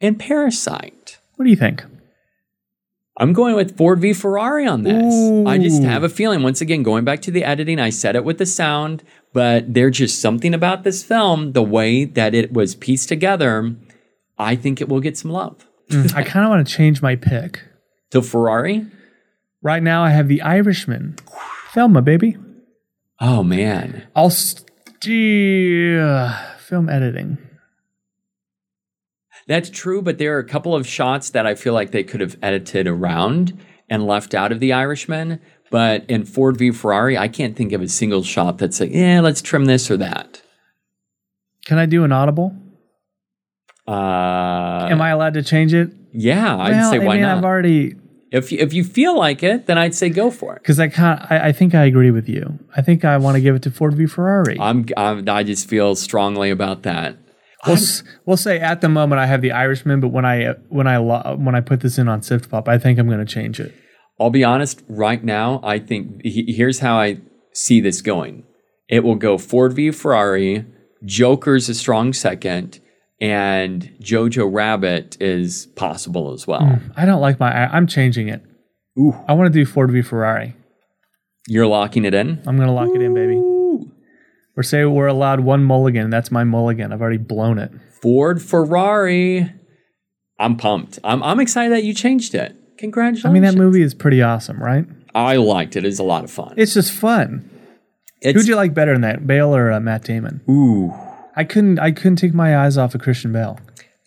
and 0.00 0.18
Parasite. 0.18 1.18
What 1.36 1.44
do 1.44 1.50
you 1.50 1.56
think? 1.56 1.84
I'm 3.18 3.34
going 3.34 3.54
with 3.54 3.76
Ford 3.76 4.00
v 4.00 4.14
Ferrari 4.14 4.66
on 4.66 4.82
this. 4.82 5.46
I 5.46 5.58
just 5.58 5.82
have 5.82 6.02
a 6.02 6.08
feeling, 6.08 6.42
once 6.42 6.62
again, 6.62 6.82
going 6.82 7.04
back 7.04 7.20
to 7.22 7.30
the 7.30 7.44
editing, 7.44 7.78
I 7.78 7.90
said 7.90 8.16
it 8.16 8.24
with 8.24 8.38
the 8.38 8.46
sound, 8.46 9.02
but 9.34 9.74
there's 9.74 9.98
just 9.98 10.22
something 10.22 10.54
about 10.54 10.84
this 10.84 11.02
film, 11.02 11.52
the 11.52 11.62
way 11.62 12.06
that 12.06 12.34
it 12.34 12.52
was 12.52 12.74
pieced 12.74 13.10
together. 13.10 13.76
I 14.40 14.56
think 14.56 14.80
it 14.80 14.88
will 14.88 15.00
get 15.00 15.18
some 15.18 15.30
love. 15.30 15.66
Mm. 15.90 16.14
I 16.14 16.22
kind 16.22 16.44
of 16.44 16.50
want 16.50 16.66
to 16.66 16.74
change 16.74 17.02
my 17.02 17.16
pick. 17.16 17.62
To 18.10 18.22
Ferrari? 18.22 18.86
Right 19.62 19.82
now, 19.82 20.02
I 20.02 20.10
have 20.10 20.28
The 20.28 20.42
Irishman. 20.42 21.16
Thelma, 21.72 22.02
baby. 22.02 22.36
Oh, 23.20 23.42
man. 23.42 24.08
I'll 24.16 24.30
steer 24.30 24.78
film 26.58 26.88
editing. 26.88 27.38
That's 29.46 29.68
true, 29.68 30.00
but 30.00 30.18
there 30.18 30.36
are 30.36 30.40
a 30.40 30.46
couple 30.46 30.74
of 30.74 30.86
shots 30.86 31.30
that 31.30 31.46
I 31.46 31.54
feel 31.54 31.74
like 31.74 31.90
they 31.90 32.04
could 32.04 32.20
have 32.20 32.36
edited 32.42 32.86
around 32.86 33.58
and 33.88 34.06
left 34.06 34.34
out 34.34 34.52
of 34.52 34.60
The 34.60 34.72
Irishman. 34.72 35.40
But 35.70 36.04
in 36.08 36.24
Ford 36.24 36.56
v 36.56 36.70
Ferrari, 36.70 37.18
I 37.18 37.28
can't 37.28 37.56
think 37.56 37.72
of 37.72 37.82
a 37.82 37.88
single 37.88 38.22
shot 38.22 38.58
that's 38.58 38.80
like, 38.80 38.92
yeah, 38.92 39.20
let's 39.20 39.42
trim 39.42 39.66
this 39.66 39.90
or 39.90 39.96
that. 39.98 40.42
Can 41.66 41.78
I 41.78 41.86
do 41.86 42.04
an 42.04 42.12
audible? 42.12 42.56
Uh, 43.90 44.88
Am 44.90 45.00
I 45.02 45.10
allowed 45.10 45.34
to 45.34 45.42
change 45.42 45.74
it? 45.74 45.90
Yeah, 46.12 46.56
I'd 46.56 46.70
well, 46.72 46.90
say 46.90 46.98
why 46.98 47.06
I 47.06 47.16
mean, 47.16 47.22
not? 47.22 47.38
I've 47.38 47.44
already 47.44 47.96
if 48.30 48.52
you, 48.52 48.58
if 48.58 48.72
you 48.72 48.84
feel 48.84 49.16
like 49.18 49.42
it, 49.42 49.66
then 49.66 49.76
I'd 49.78 49.94
say 49.94 50.08
go 50.08 50.30
for 50.30 50.54
it. 50.54 50.62
because 50.62 50.78
I 50.78 50.88
can't. 50.88 51.20
I, 51.30 51.48
I 51.48 51.52
think 51.52 51.74
I 51.74 51.84
agree 51.84 52.10
with 52.12 52.28
you. 52.28 52.58
I 52.76 52.82
think 52.82 53.04
I 53.04 53.16
want 53.16 53.34
to 53.36 53.40
give 53.40 53.56
it 53.56 53.62
to 53.62 53.70
Ford 53.70 53.94
v 53.94 54.06
Ferrari. 54.06 54.56
I'm, 54.60 54.86
I'm 54.96 55.28
I 55.28 55.42
just 55.42 55.68
feel 55.68 55.94
strongly 55.96 56.50
about 56.50 56.82
that. 56.82 57.16
We'll, 57.66 57.76
s- 57.76 58.02
we'll 58.24 58.36
say 58.38 58.58
at 58.58 58.80
the 58.80 58.88
moment 58.88 59.18
I 59.20 59.26
have 59.26 59.42
the 59.42 59.52
Irishman, 59.52 60.00
but 60.00 60.08
when 60.08 60.24
I 60.24 60.54
when 60.68 60.86
I 60.86 60.96
lo- 60.98 61.36
when 61.38 61.54
I 61.54 61.60
put 61.60 61.80
this 61.80 61.98
in 61.98 62.08
on 62.08 62.22
Sift 62.22 62.48
Pop, 62.50 62.68
I 62.68 62.78
think 62.78 62.98
I'm 62.98 63.06
going 63.08 63.18
to 63.24 63.32
change 63.32 63.58
it. 63.60 63.74
I'll 64.18 64.30
be 64.30 64.44
honest, 64.44 64.82
right 64.88 65.22
now, 65.24 65.60
I 65.62 65.78
think 65.78 66.22
he- 66.22 66.52
here's 66.52 66.78
how 66.78 66.98
I 66.98 67.18
see 67.52 67.80
this 67.80 68.00
going. 68.00 68.44
It 68.88 69.02
will 69.04 69.14
go 69.16 69.38
Ford 69.38 69.72
v 69.74 69.90
Ferrari, 69.90 70.64
Joker's 71.04 71.68
a 71.68 71.74
strong 71.74 72.12
second, 72.12 72.80
and 73.20 73.92
Jojo 74.00 74.48
Rabbit 74.52 75.16
is 75.20 75.66
possible 75.76 76.32
as 76.32 76.46
well. 76.46 76.80
I 76.96 77.04
don't 77.04 77.20
like 77.20 77.38
my. 77.38 77.66
I'm 77.66 77.86
changing 77.86 78.28
it. 78.28 78.42
Ooh. 78.98 79.14
I 79.28 79.34
want 79.34 79.52
to 79.52 79.58
do 79.58 79.64
Ford 79.64 79.90
v 79.90 80.02
Ferrari. 80.02 80.56
You're 81.46 81.66
locking 81.66 82.04
it 82.04 82.14
in? 82.14 82.42
I'm 82.46 82.56
going 82.56 82.68
to 82.68 82.72
lock 82.72 82.90
it 82.94 83.02
in, 83.02 83.14
baby. 83.14 83.36
Or 84.56 84.62
say 84.62 84.84
we're 84.84 85.06
allowed 85.06 85.40
one 85.40 85.64
mulligan. 85.64 86.10
That's 86.10 86.30
my 86.30 86.44
mulligan. 86.44 86.92
I've 86.92 87.00
already 87.00 87.18
blown 87.18 87.58
it. 87.58 87.72
Ford 88.02 88.42
Ferrari. 88.42 89.50
I'm 90.38 90.56
pumped. 90.56 90.98
I'm, 91.04 91.22
I'm 91.22 91.40
excited 91.40 91.72
that 91.72 91.84
you 91.84 91.94
changed 91.94 92.34
it. 92.34 92.56
Congratulations. 92.78 93.26
I 93.26 93.32
mean, 93.32 93.42
that 93.42 93.54
movie 93.54 93.82
is 93.82 93.94
pretty 93.94 94.22
awesome, 94.22 94.62
right? 94.62 94.86
I 95.14 95.36
liked 95.36 95.76
it. 95.76 95.84
It's 95.84 95.98
a 95.98 96.04
lot 96.04 96.24
of 96.24 96.30
fun. 96.30 96.54
It's 96.56 96.74
just 96.74 96.92
fun. 96.92 97.48
Who'd 98.22 98.46
you 98.46 98.56
like 98.56 98.74
better 98.74 98.92
than 98.92 99.02
that, 99.02 99.26
Bale 99.26 99.54
or 99.54 99.72
uh, 99.72 99.80
Matt 99.80 100.04
Damon? 100.04 100.42
Ooh. 100.48 100.94
I 101.40 101.44
couldn't. 101.44 101.78
I 101.78 101.90
couldn't 101.90 102.16
take 102.16 102.34
my 102.34 102.58
eyes 102.58 102.76
off 102.76 102.94
of 102.94 103.00
Christian 103.00 103.32
Bale. 103.32 103.58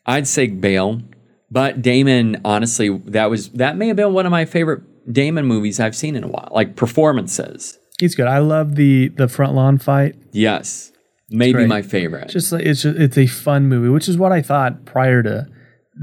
I'd 0.06 0.28
say 0.28 0.46
Bale, 0.46 1.02
but 1.50 1.82
Damon. 1.82 2.40
Honestly, 2.46 2.96
that 3.06 3.32
was 3.32 3.50
that 3.54 3.76
may 3.76 3.88
have 3.88 3.96
been 3.96 4.14
one 4.14 4.28
of 4.28 4.32
my 4.32 4.46
favorite 4.46 4.84
Damon 5.12 5.48
movies 5.48 5.80
I've 5.80 5.96
seen 5.96 6.16
in 6.16 6.24
a 6.24 6.28
while. 6.28 6.50
Like 6.52 6.76
performances. 6.76 7.80
He's 8.00 8.14
good. 8.14 8.28
I 8.28 8.38
love 8.38 8.76
the 8.76 9.08
the 9.08 9.28
front 9.28 9.56
lawn 9.56 9.80
fight. 9.80 10.16
Yes, 10.32 10.92
maybe 11.32 11.66
my 11.66 11.82
favorite. 11.82 12.30
Just 12.30 12.52
like 12.52 12.68
it's 12.68 12.84
just, 12.84 13.00
it's 13.00 13.18
a 13.18 13.26
fun 13.26 13.68
movie, 13.68 13.90
which 13.90 14.08
is 14.08 14.16
what 14.16 14.32
I 14.32 14.44
thought 14.44 14.86
prior 14.86 15.24
to 15.24 15.48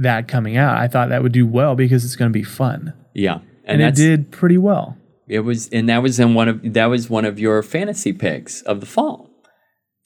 that 0.00 0.26
coming 0.26 0.56
out. 0.56 0.78
I 0.78 0.88
thought 0.88 1.10
that 1.10 1.22
would 1.22 1.30
do 1.30 1.46
well 1.46 1.76
because 1.76 2.04
it's 2.04 2.16
going 2.16 2.32
to 2.32 2.36
be 2.36 2.42
fun, 2.42 2.92
yeah, 3.14 3.38
and, 3.64 3.80
it 3.80 3.94
did 3.94 4.32
pretty 4.32 4.58
well. 4.58 4.96
It 5.28 5.40
was, 5.40 5.68
and 5.68 5.88
that 5.88 6.02
was 6.02 6.18
in 6.18 6.34
one 6.34 6.48
of 6.48 6.72
that 6.72 6.86
was 6.86 7.08
one 7.08 7.24
of 7.24 7.38
your 7.38 7.62
fantasy 7.62 8.12
picks 8.12 8.62
of 8.62 8.80
the 8.80 8.86
fall. 8.86 9.29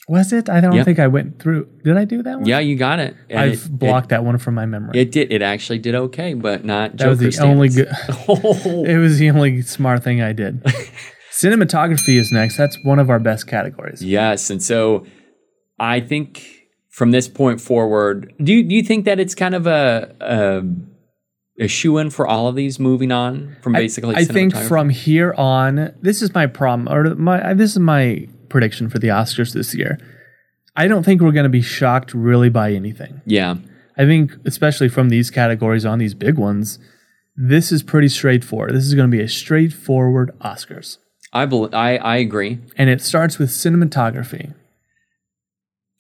Was 0.07 0.33
it? 0.35 0.51
I 0.51 0.61
don't 0.61 0.75
Yeah. 0.75 0.85
think 0.85 0.99
I 0.99 1.07
went 1.07 1.41
through. 1.41 1.67
Did 1.83 1.97
I 1.97 2.05
do 2.05 2.23
that 2.23 2.39
one? 2.41 2.47
Yeah, 2.47 2.59
you 2.59 2.77
got 2.77 2.99
it. 2.99 3.15
And 3.31 3.41
I've 3.41 3.65
it- 3.65 3.79
blocked 3.79 4.11
that 4.11 4.23
one 4.25 4.37
from 4.39 4.55
my 4.55 4.67
memory. 4.67 4.93
It, 4.95 5.01
it 5.09 5.13
did. 5.13 5.33
It 5.33 5.41
actually 5.43 5.79
did 5.79 5.95
okay, 5.95 6.35
but 6.35 6.65
not. 6.65 6.97
that 6.99 7.09
was 7.09 7.19
the 7.21 7.31
Joker 7.31 7.47
only 7.47 7.69
good. 7.71 7.89
it 8.29 8.99
was 9.01 9.19
the 9.19 9.31
only 9.31 9.63
smart 9.63 10.05
thing 10.05 10.21
I 10.21 10.33
did. 10.33 10.63
Cinematography 11.33 12.17
is 12.17 12.31
next. 12.31 12.57
That's 12.57 12.79
one 12.85 12.99
of 12.99 13.11
our 13.11 13.19
best 13.19 13.47
categories. 13.47 14.03
Yes, 14.05 14.51
and 14.51 14.63
so 14.63 15.05
I 15.81 16.01
think 16.01 16.47
from 16.91 17.11
this 17.11 17.27
point 17.27 17.61
forward, 17.61 18.33
do 18.43 18.53
you, 18.55 18.63
do 18.63 18.75
you 18.75 18.83
think 18.83 19.05
that 19.07 19.19
it's 19.19 19.35
kind 19.35 19.55
of 19.55 19.67
a 19.67 20.15
a, 20.21 21.65
a 21.65 21.67
shoe 21.67 21.99
in 21.99 22.11
for 22.11 22.27
all 22.27 22.47
of 22.47 22.55
these 22.55 22.79
moving 22.79 23.11
on 23.11 23.57
from 23.63 23.73
basically? 23.73 24.15
I, 24.15 24.21
I 24.21 24.25
think 24.25 24.55
from 24.55 24.91
here 24.91 25.35
on, 25.37 25.93
this 26.03 26.23
is 26.23 26.33
my 26.35 26.47
problem, 26.47 26.89
or 26.95 27.15
my 27.17 27.53
this 27.55 27.73
is 27.73 27.79
my 27.81 28.29
prediction 28.49 28.89
for 28.89 28.99
the 28.99 29.09
Oscars 29.09 29.53
this 29.53 29.75
year. 29.75 29.99
I 30.77 30.89
don't 30.89 31.05
think 31.05 31.21
we're 31.21 31.33
going 31.33 31.45
to 31.45 31.49
be 31.51 31.63
shocked 31.63 32.15
really 32.15 32.49
by 32.51 32.73
anything. 32.73 33.21
yeah, 33.27 33.57
I 33.97 34.05
think, 34.07 34.33
especially 34.45 34.89
from 34.89 35.09
these 35.09 35.31
categories 35.31 35.87
on 35.87 35.99
these 36.01 36.15
big 36.15 36.37
ones, 36.37 36.81
this 37.37 37.71
is 37.71 37.83
pretty 37.83 38.09
straightforward. 38.09 38.75
This 38.75 38.85
is 38.85 38.95
going 38.95 39.09
to 39.09 39.17
be 39.17 39.23
a 39.23 39.29
straightforward 39.29 40.33
Oscars, 40.41 40.99
I 41.33 41.47
bel 41.47 41.69
I 41.73 41.97
I 41.99 42.17
agree. 42.17 42.59
and 42.77 42.91
it 42.91 43.01
starts 43.01 43.39
with 43.39 43.51
cinematography. 43.51 44.55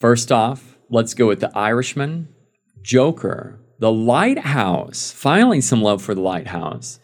First 0.00 0.30
off, 0.32 0.76
let's 0.90 1.14
go 1.14 1.28
with 1.28 1.40
the 1.40 1.56
Irishman, 1.56 2.28
Joker, 2.82 3.60
The 3.78 3.92
Lighthouse. 3.92 5.12
Finally, 5.12 5.60
some 5.60 5.82
love 5.82 6.02
for 6.02 6.14
The 6.14 6.20
Lighthouse. 6.20 6.98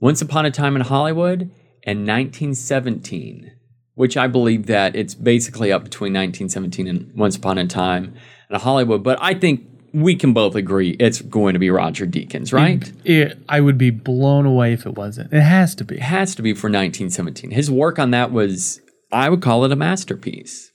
Once 0.00 0.20
Upon 0.20 0.44
a 0.46 0.50
Time 0.50 0.76
in 0.76 0.82
Hollywood, 0.82 1.50
and 1.86 2.06
1917, 2.06 3.50
which 3.94 4.16
I 4.16 4.26
believe 4.26 4.66
that 4.66 4.96
it's 4.96 5.14
basically 5.14 5.72
up 5.72 5.84
between 5.84 6.12
1917 6.12 6.88
and 6.88 7.14
Once 7.14 7.36
Upon 7.36 7.58
a 7.58 7.66
Time 7.66 8.14
in 8.50 8.58
Hollywood. 8.58 9.02
But 9.02 9.18
I 9.20 9.34
think 9.34 9.66
we 9.92 10.16
can 10.16 10.32
both 10.32 10.56
agree 10.56 10.96
it's 10.98 11.22
going 11.22 11.52
to 11.52 11.60
be 11.60 11.70
Roger 11.70 12.06
Deakins, 12.06 12.52
right? 12.52 12.92
It, 13.04 13.38
I 13.48 13.60
would 13.60 13.78
be 13.78 13.90
blown 13.90 14.44
away 14.44 14.72
if 14.72 14.86
it 14.86 14.96
wasn't. 14.96 15.32
It 15.32 15.42
has 15.42 15.74
to 15.76 15.84
be. 15.84 15.96
It 15.96 16.02
has 16.02 16.34
to 16.34 16.42
be 16.42 16.52
for 16.52 16.66
1917. 16.66 17.52
His 17.52 17.70
work 17.70 17.98
on 17.98 18.10
that 18.10 18.32
was, 18.32 18.80
I 19.12 19.28
would 19.28 19.40
call 19.40 19.64
it 19.64 19.70
a 19.70 19.76
masterpiece. 19.76 20.72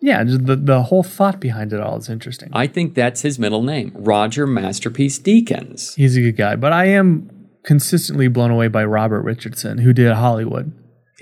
Yeah, 0.00 0.24
just 0.24 0.46
the 0.46 0.56
the 0.56 0.82
whole 0.82 1.04
thought 1.04 1.38
behind 1.38 1.72
it 1.72 1.80
all 1.80 1.96
is 1.96 2.08
interesting. 2.08 2.50
I 2.52 2.66
think 2.66 2.94
that's 2.94 3.22
his 3.22 3.38
middle 3.38 3.62
name, 3.62 3.92
Roger 3.94 4.48
Masterpiece 4.48 5.20
Deakins. 5.20 5.94
He's 5.94 6.16
a 6.16 6.20
good 6.20 6.36
guy, 6.36 6.56
but 6.56 6.72
I 6.72 6.86
am 6.86 7.30
consistently 7.62 8.26
blown 8.26 8.50
away 8.50 8.66
by 8.66 8.84
Robert 8.84 9.22
Richardson, 9.22 9.78
who 9.78 9.92
did 9.92 10.12
Hollywood. 10.12 10.72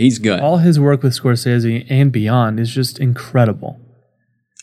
He's 0.00 0.18
good. 0.18 0.40
All 0.40 0.56
his 0.58 0.80
work 0.80 1.02
with 1.02 1.12
Scorsese 1.12 1.86
and 1.90 2.10
beyond 2.10 2.58
is 2.58 2.72
just 2.74 2.98
incredible. 2.98 3.78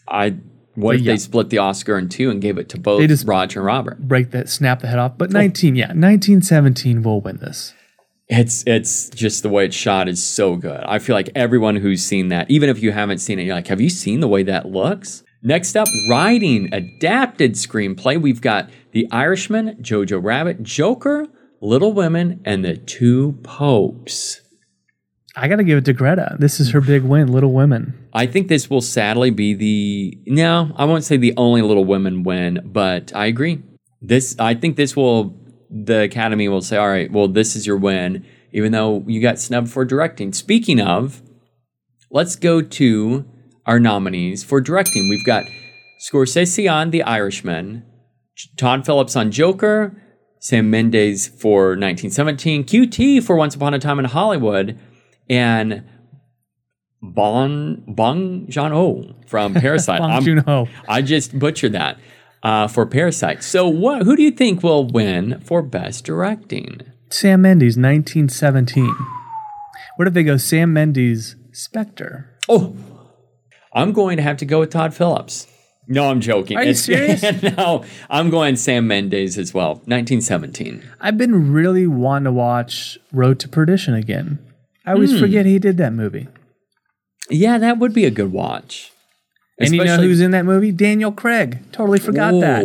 I 0.08 0.38
what 0.74 0.94
But 0.94 0.96
if 0.96 1.02
yeah. 1.04 1.12
they 1.14 1.18
split 1.18 1.50
the 1.50 1.60
Oscar 1.60 1.98
in 1.98 2.10
two 2.10 2.30
and 2.32 2.42
gave 2.42 2.58
it 2.58 2.70
to 2.70 2.80
both 2.80 3.00
They 3.00 3.08
just- 3.08 3.28
Roger 3.28 3.60
and 3.60 3.66
Robert? 3.68 4.00
Break 4.08 4.32
that, 4.32 4.50
snap 4.50 4.80
the 4.82 4.88
head 4.88 4.98
off. 5.00 5.18
But 5.18 5.32
19, 5.32 5.76
yeah, 5.76 5.88
1917 5.88 7.04
will 7.04 7.22
win 7.22 7.38
this. 7.38 7.74
It's 8.30 8.64
it's 8.68 9.10
just 9.10 9.44
the 9.44 9.50
way 9.50 9.66
it's 9.66 9.76
shot 9.76 10.10
is 10.10 10.22
so 10.22 10.56
good. 10.56 10.82
I 10.86 11.00
feel 11.00 11.16
like 11.16 11.30
everyone 11.36 11.76
who's 11.78 12.04
seen 12.04 12.28
that, 12.30 12.50
even 12.52 12.68
if 12.70 12.82
you 12.82 12.92
haven't 12.92 13.20
seen 13.20 13.38
it, 13.40 13.44
you're 13.44 13.56
like, 13.56 13.68
have 13.68 13.80
you 13.80 13.90
seen 13.90 14.20
the 14.22 14.28
way 14.28 14.44
that 14.44 14.66
looks? 14.66 15.24
Next 15.44 15.78
up, 15.78 15.88
writing 16.10 16.68
adapted 16.74 17.54
screenplay. 17.54 18.20
We've 18.20 18.42
got 18.42 18.70
The 18.92 19.08
Irishman, 19.12 19.78
Jojo 19.82 20.22
Rabbit, 20.22 20.64
Joker, 20.64 21.28
Little 21.62 21.94
Women, 21.94 22.42
and 22.44 22.66
The 22.66 22.76
Two 22.76 23.40
Popes. 23.44 24.42
I 25.38 25.48
got 25.48 25.58
to 25.58 25.64
give 25.64 25.78
it 25.78 25.86
to 25.86 25.94
Greta. 25.94 26.36
This 26.40 26.60
is 26.60 26.72
her 26.72 26.82
big 26.82 27.04
win, 27.04 27.32
Little 27.32 27.54
Women. 27.54 28.08
I 28.12 28.26
think 28.26 28.48
this 28.48 28.70
will 28.70 28.82
sadly 28.82 29.30
be 29.30 29.54
the 29.54 30.18
no, 30.26 30.72
I 30.76 30.86
won't 30.86 31.04
say 31.04 31.18
the 31.18 31.34
only 31.38 31.62
Little 31.62 31.86
Women 31.86 32.24
win, 32.24 32.62
but 32.66 33.16
I 33.16 33.28
agree. 33.28 33.62
This 34.02 34.36
I 34.40 34.56
think 34.56 34.76
this 34.76 34.96
will 34.96 35.38
the 35.70 36.02
Academy 36.02 36.48
will 36.48 36.62
say, 36.62 36.78
all 36.78 36.90
right, 36.90 37.12
well, 37.12 37.28
this 37.28 37.56
is 37.56 37.68
your 37.68 37.78
win, 37.78 38.26
even 38.52 38.72
though 38.72 39.04
you 39.08 39.22
got 39.22 39.40
snubbed 39.40 39.70
for 39.70 39.86
directing. 39.86 40.34
Speaking 40.34 40.82
of, 40.82 41.22
let's 42.10 42.36
go 42.36 42.62
to 42.62 43.26
our 43.66 43.80
nominees 43.80 44.44
for 44.44 44.60
directing. 44.62 45.08
We've 45.10 45.26
got 45.26 45.44
Scorsese 46.10 46.72
on 46.72 46.92
The 46.92 47.04
Irishman, 47.04 47.86
Todd 48.56 48.86
Phillips 48.86 49.16
on 49.16 49.32
Joker, 49.32 50.02
Sam 50.40 50.70
Mendes 50.70 51.28
for 51.28 51.70
1917, 51.70 52.64
QT 52.64 53.24
for 53.24 53.36
Once 53.36 53.56
Upon 53.56 53.74
a 53.74 53.80
Time 53.80 54.00
in 54.00 54.06
Hollywood, 54.06 54.80
and 55.30 55.84
Bon 57.02 57.84
Bong 57.88 58.46
Joon 58.50 58.72
Ho 58.72 59.16
from 59.28 59.54
Parasite. 59.56 60.00
Bong 60.00 60.12
I'm- 60.12 60.24
Joon-ho. 60.24 60.68
I 60.88 61.02
just 61.02 61.38
butchered 61.38 61.74
that 61.74 62.00
uh, 62.44 62.68
for 62.68 62.86
Parasite. 62.86 63.44
So, 63.44 63.68
what? 63.68 64.04
Who 64.04 64.16
do 64.16 64.24
you 64.24 64.32
think 64.32 64.64
will 64.64 64.86
win 64.88 65.40
for 65.42 65.62
best 65.62 66.06
directing? 66.06 66.82
Sam 67.10 67.42
Mendes, 67.44 67.78
1917. 67.78 68.94
What 69.96 70.08
if 70.08 70.14
they 70.14 70.24
go 70.24 70.38
Sam 70.38 70.74
Mendes, 70.74 71.36
Spectre? 71.52 72.38
Oh, 72.50 72.76
I'm 73.74 73.94
going 73.94 74.18
to 74.18 74.24
have 74.24 74.38
to 74.38 74.46
go 74.46 74.60
with 74.60 74.72
Todd 74.72 74.94
Phillips. 74.94 75.48
No, 75.88 76.10
I'm 76.10 76.20
joking. 76.20 76.58
Are 76.58 76.64
you 76.64 76.74
serious? 76.76 77.24
no, 77.58 77.86
I'm 78.10 78.30
going 78.30 78.58
Sam 78.58 78.88
Mendes 78.88 79.38
as 79.38 79.54
well. 79.54 79.76
1917. 79.86 80.84
I've 81.00 81.18
been 81.18 81.54
really 81.54 81.88
wanting 81.88 82.26
to 82.26 82.32
watch 82.34 82.98
Road 83.14 83.40
to 83.40 83.48
Perdition 83.48 83.94
again. 83.94 84.40
I 84.88 84.94
always 84.94 85.12
Hmm. 85.12 85.20
forget 85.20 85.46
he 85.46 85.60
did 85.60 85.78
that 85.78 85.94
movie. 85.94 86.28
Yeah, 87.30 87.58
that 87.60 87.78
would 87.78 87.94
be 87.94 88.06
a 88.06 88.10
good 88.12 88.32
watch. 88.32 88.92
And 89.60 89.74
you 89.76 89.84
know 89.84 89.98
who's 89.98 90.22
in 90.22 90.32
that 90.32 90.46
movie? 90.46 90.72
Daniel 90.72 91.12
Craig. 91.12 91.60
Totally 91.72 92.00
forgot 92.00 92.32
that. 92.40 92.62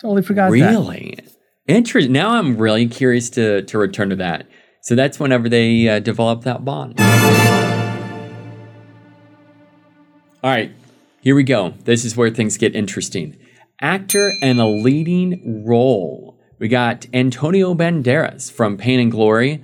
Totally 0.00 0.22
forgot 0.22 0.46
that. 0.50 0.52
Really? 0.52 1.18
Interesting. 1.66 2.12
Now 2.12 2.34
I'm 2.36 2.56
really 2.56 2.86
curious 2.86 3.28
to 3.30 3.62
to 3.62 3.78
return 3.78 4.10
to 4.10 4.16
that. 4.16 4.46
So 4.82 4.94
that's 4.94 5.18
whenever 5.18 5.48
they 5.48 5.88
uh, 5.88 5.98
develop 5.98 6.44
that 6.44 6.64
bond. 6.64 6.94
All 10.44 10.50
right, 10.52 10.70
here 11.22 11.34
we 11.34 11.42
go. 11.42 11.74
This 11.84 12.04
is 12.04 12.16
where 12.16 12.30
things 12.30 12.56
get 12.56 12.76
interesting. 12.76 13.36
Actor 13.80 14.32
and 14.42 14.60
a 14.60 14.66
leading 14.66 15.64
role. 15.66 16.38
We 16.60 16.68
got 16.68 17.06
Antonio 17.12 17.74
Banderas 17.74 18.50
from 18.52 18.76
Pain 18.76 19.00
and 19.00 19.10
Glory, 19.10 19.62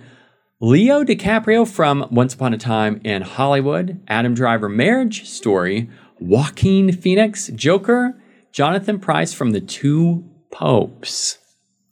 Leo 0.65 1.03
DiCaprio 1.03 1.67
from 1.69 2.07
Once 2.13 2.35
Upon 2.35 2.55
a 2.55 2.57
Time 2.57 3.01
in 3.03 3.23
Hollywood, 3.23 4.01
Adam 4.07 4.33
Driver 4.33 4.69
Marriage 4.69 5.29
Story, 5.29 5.91
Joaquin 6.21 6.93
Phoenix 6.93 7.49
Joker, 7.49 8.17
Jonathan 8.53 9.01
Pryce 9.01 9.33
from 9.35 9.51
The 9.51 9.61
Two 9.61 10.25
Popes. 10.53 11.39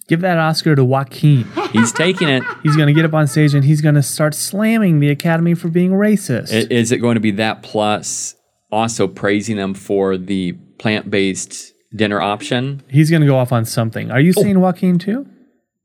Give 0.07 0.21
that 0.21 0.39
Oscar 0.39 0.77
to 0.77 0.85
Joaquin. 0.85 1.47
He's 1.73 1.93
taking 1.93 2.29
it. 2.29 2.45
He's 2.63 2.77
going 2.77 2.87
to 2.87 2.93
get 2.93 3.05
up 3.05 3.13
on 3.13 3.27
stage 3.27 3.55
and 3.55 3.65
he's 3.65 3.81
going 3.81 3.97
to 3.97 4.03
start 4.05 4.35
slamming 4.35 5.01
the 5.01 5.11
Academy 5.11 5.55
for 5.55 5.67
being 5.69 5.91
racist. 5.91 6.53
I- 6.53 6.73
Is 6.73 6.93
it 6.93 6.99
going 6.99 7.15
to 7.17 7.21
be 7.21 7.33
that 7.33 7.63
plus 7.65 8.37
also 8.71 9.09
praising 9.09 9.57
them 9.57 9.75
for 9.75 10.17
the 10.17 10.53
plant 10.79 11.11
based 11.11 11.73
dinner 11.95 12.21
option. 12.21 12.83
He's 12.89 13.11
going 13.11 13.23
to 13.23 13.27
go 13.27 13.37
off 13.37 13.51
on 13.51 13.65
something. 13.65 14.13
Are 14.13 14.21
you 14.21 14.33
Oh. 14.37 14.43
saying 14.43 14.61
Joaquin 14.61 14.99
too? 15.01 15.27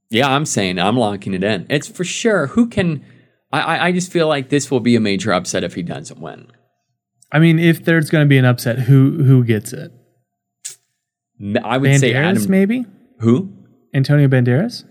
Yeah, 0.09 0.29
I'm 0.29 0.45
saying 0.45 0.79
I'm 0.79 0.97
locking 0.97 1.33
it 1.33 1.43
in. 1.43 1.65
It's 1.69 1.87
for 1.87 2.03
sure. 2.03 2.47
Who 2.47 2.67
can? 2.67 3.03
I, 3.51 3.87
I, 3.87 3.91
just 3.91 4.11
feel 4.11 4.27
like 4.27 4.49
this 4.49 4.69
will 4.69 4.81
be 4.81 4.95
a 4.95 4.99
major 4.99 5.31
upset 5.31 5.63
if 5.63 5.75
he 5.75 5.81
doesn't 5.81 6.19
win. 6.19 6.51
I 7.31 7.39
mean, 7.39 7.57
if 7.57 7.85
there's 7.85 8.09
going 8.09 8.25
to 8.25 8.29
be 8.29 8.37
an 8.37 8.45
upset, 8.45 8.79
who 8.79 9.23
who 9.23 9.43
gets 9.43 9.71
it? 9.73 9.91
I 11.63 11.77
would 11.77 11.99
say 11.99 12.13
Banderas, 12.13 12.37
Adam. 12.37 12.51
maybe 12.51 12.85
Who? 13.19 13.53
Antonio 13.93 14.27
Banderas. 14.27 14.83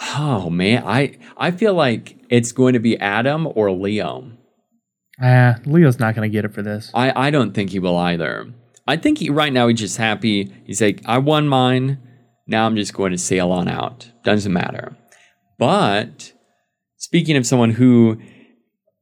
Oh 0.00 0.50
man, 0.50 0.84
I 0.86 1.18
I 1.36 1.50
feel 1.50 1.74
like 1.74 2.16
it's 2.28 2.52
going 2.52 2.74
to 2.74 2.80
be 2.80 2.98
Adam 2.98 3.48
or 3.54 3.70
Leo. 3.72 4.30
Ah, 5.20 5.56
Leo's 5.66 5.98
not 5.98 6.14
going 6.14 6.28
to 6.28 6.32
get 6.32 6.44
it 6.44 6.54
for 6.54 6.62
this. 6.62 6.90
I, 6.94 7.28
I 7.28 7.30
don't 7.30 7.52
think 7.52 7.70
he 7.70 7.78
will 7.78 7.96
either. 7.96 8.52
I 8.86 8.96
think 8.96 9.18
he 9.18 9.30
right 9.30 9.52
now 9.52 9.68
he's 9.68 9.78
just 9.78 9.96
happy. 9.96 10.52
He's 10.64 10.80
like, 10.80 11.02
I 11.06 11.18
won 11.18 11.46
mine. 11.46 11.98
Now 12.52 12.66
I'm 12.66 12.76
just 12.76 12.92
going 12.92 13.12
to 13.12 13.18
sail 13.18 13.50
on 13.50 13.66
out. 13.66 14.12
Doesn't 14.24 14.52
matter. 14.52 14.94
But 15.58 16.34
speaking 16.98 17.38
of 17.38 17.46
someone 17.46 17.70
who 17.70 18.20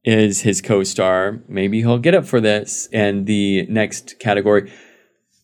is 0.05 0.39
his 0.39 0.61
co-star, 0.61 1.41
maybe 1.49 1.81
he'll 1.81 1.99
get 1.99 2.15
up 2.15 2.25
for 2.25 2.39
this. 2.39 2.87
And 2.93 3.27
the 3.27 3.67
next 3.67 4.19
category, 4.19 4.71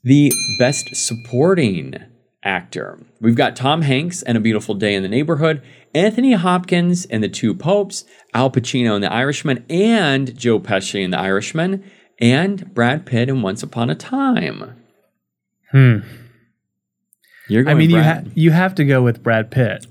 the 0.05 0.31
best 0.57 0.95
supporting 0.95 1.95
actor. 2.43 3.05
We've 3.19 3.35
got 3.35 3.57
Tom 3.57 3.81
Hanks 3.81 4.23
and 4.23 4.37
A 4.37 4.41
Beautiful 4.41 4.73
Day 4.73 4.95
in 4.95 5.03
the 5.03 5.09
Neighborhood, 5.09 5.61
Anthony 5.93 6.31
Hopkins 6.31 7.05
and 7.07 7.21
The 7.21 7.27
Two 7.27 7.53
Popes, 7.53 8.05
Al 8.33 8.49
Pacino 8.49 8.95
in 8.95 9.01
The 9.01 9.11
Irishman, 9.11 9.65
and 9.69 10.33
Joe 10.37 10.61
Pesci 10.61 11.03
in 11.03 11.11
The 11.11 11.19
Irishman, 11.19 11.83
and 12.19 12.73
Brad 12.73 13.05
Pitt 13.05 13.27
in 13.27 13.41
Once 13.41 13.63
Upon 13.63 13.89
a 13.89 13.95
Time. 13.95 14.81
Hmm. 15.71 15.99
You're 17.49 17.61
I 17.61 17.65
going 17.65 17.77
mean, 17.77 17.89
you 17.89 17.95
Brad. 17.97 18.25
ha- 18.25 18.31
you 18.35 18.51
have 18.51 18.75
to 18.75 18.85
go 18.85 19.01
with 19.01 19.23
Brad 19.23 19.51
Pitt. 19.51 19.85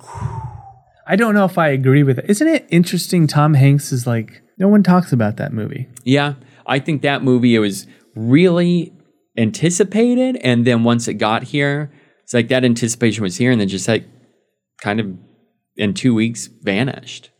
I 1.06 1.16
don't 1.16 1.34
know 1.34 1.44
if 1.44 1.56
I 1.58 1.68
agree 1.68 2.02
with 2.02 2.18
it. 2.18 2.26
Isn't 2.28 2.48
it 2.48 2.66
interesting? 2.68 3.26
Tom 3.26 3.54
Hanks 3.54 3.92
is 3.92 4.06
like 4.06 4.42
no 4.58 4.68
one 4.68 4.82
talks 4.82 5.12
about 5.12 5.36
that 5.36 5.52
movie. 5.52 5.88
Yeah, 6.04 6.34
I 6.66 6.78
think 6.78 7.02
that 7.02 7.22
movie 7.22 7.54
it 7.54 7.60
was 7.60 7.86
really 8.14 8.92
anticipated, 9.38 10.36
and 10.42 10.66
then 10.66 10.82
once 10.84 11.08
it 11.08 11.14
got 11.14 11.44
here, 11.44 11.92
it's 12.24 12.34
like 12.34 12.48
that 12.48 12.64
anticipation 12.64 13.22
was 13.22 13.36
here, 13.36 13.50
and 13.50 13.60
then 13.60 13.68
just 13.68 13.86
like 13.88 14.04
kind 14.80 15.00
of 15.00 15.06
in 15.76 15.94
two 15.94 16.14
weeks 16.14 16.46
vanished. 16.62 17.30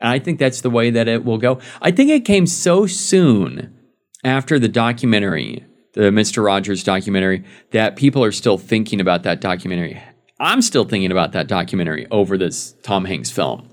And 0.00 0.10
I 0.10 0.18
think 0.18 0.38
that's 0.38 0.60
the 0.60 0.70
way 0.70 0.90
that 0.90 1.08
it 1.08 1.24
will 1.24 1.38
go. 1.38 1.58
I 1.80 1.90
think 1.90 2.10
it 2.10 2.24
came 2.24 2.46
so 2.46 2.86
soon 2.86 3.74
after 4.22 4.58
the 4.58 4.68
documentary, 4.68 5.64
the 5.96 6.10
Mr. 6.10 6.44
Rogers 6.44 6.84
documentary, 6.84 7.42
that 7.72 7.96
people 7.96 8.22
are 8.22 8.30
still 8.30 8.58
thinking 8.58 9.00
about 9.00 9.22
that 9.22 9.40
documentary. 9.40 10.00
I'm 10.38 10.60
still 10.60 10.84
thinking 10.84 11.10
about 11.10 11.32
that 11.32 11.48
documentary 11.48 12.06
over 12.10 12.36
this 12.36 12.74
Tom 12.82 13.06
Hanks 13.06 13.30
film. 13.30 13.68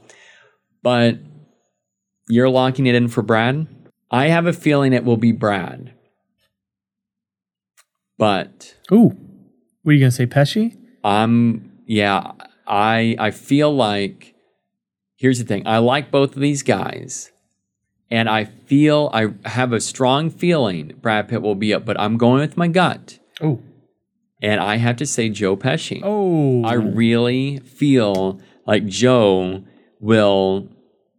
But 0.82 1.20
you're 2.30 2.50
locking 2.50 2.88
it 2.88 2.96
in 2.96 3.10
for 3.10 3.22
Brad? 3.22 3.68
I 4.10 4.28
have 4.28 4.46
a 4.46 4.54
feeling 4.54 4.94
it 4.94 5.04
will 5.04 5.18
be 5.18 5.34
Brad. 5.34 5.94
But 8.18 8.76
Ooh, 8.92 9.18
what 9.82 9.92
are 9.92 9.94
you 9.94 10.00
gonna 10.00 10.12
say, 10.12 10.26
Pesci? 10.26 10.78
I'm 11.04 11.74
yeah, 11.86 12.32
I 12.66 13.18
I 13.20 13.32
feel 13.32 13.76
like 13.76 14.34
here's 15.18 15.40
the 15.40 15.46
thing. 15.46 15.68
I 15.68 15.80
like 15.80 16.10
both 16.10 16.36
of 16.36 16.42
these 16.42 16.64
guys. 16.64 17.33
And 18.14 18.30
I 18.30 18.46
feel 18.46 19.10
I 19.12 19.34
have 19.50 19.74
a 19.74 19.82
strong 19.82 20.30
feeling 20.30 20.94
Brad 21.02 21.28
Pitt 21.30 21.42
will 21.42 21.56
be 21.56 21.74
up, 21.74 21.84
but 21.84 22.00
I'm 22.00 22.16
going 22.18 22.42
with 22.42 22.56
my 22.56 22.68
gut. 22.68 23.18
Oh, 23.42 23.60
And 24.40 24.62
I 24.62 24.76
have 24.78 24.98
to 24.98 25.06
say 25.08 25.30
Joe 25.30 25.58
Pesci. 25.58 26.00
oh, 26.04 26.64
I 26.64 26.74
really 26.76 27.58
feel 27.60 28.40
like 28.68 28.86
Joe 28.86 29.64
will 30.00 30.70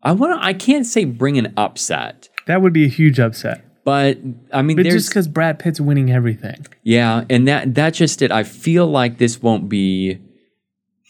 I 0.03 0.13
want 0.13 0.39
I 0.41 0.53
can't 0.53 0.87
say 0.87 1.05
bring 1.05 1.37
an 1.37 1.53
upset, 1.57 2.29
that 2.47 2.63
would 2.63 2.73
be 2.73 2.85
a 2.85 2.89
huge 3.01 3.19
upset. 3.19 3.65
but 3.85 4.19
I 4.53 4.63
mean 4.63 4.77
But 4.77 4.85
there's 4.85 4.95
just 5.05 5.09
because 5.11 5.27
Brad 5.29 5.59
Pitt's 5.59 5.81
winning 5.81 6.13
everything, 6.13 6.65
Yeah, 6.85 7.25
and 7.29 7.49
that 7.49 7.75
that's 7.75 7.99
just 7.99 8.23
it. 8.23 8.31
I 8.31 8.45
feel 8.45 8.87
like 8.87 9.19
this 9.19 9.43
won't 9.43 9.69
be. 9.69 10.21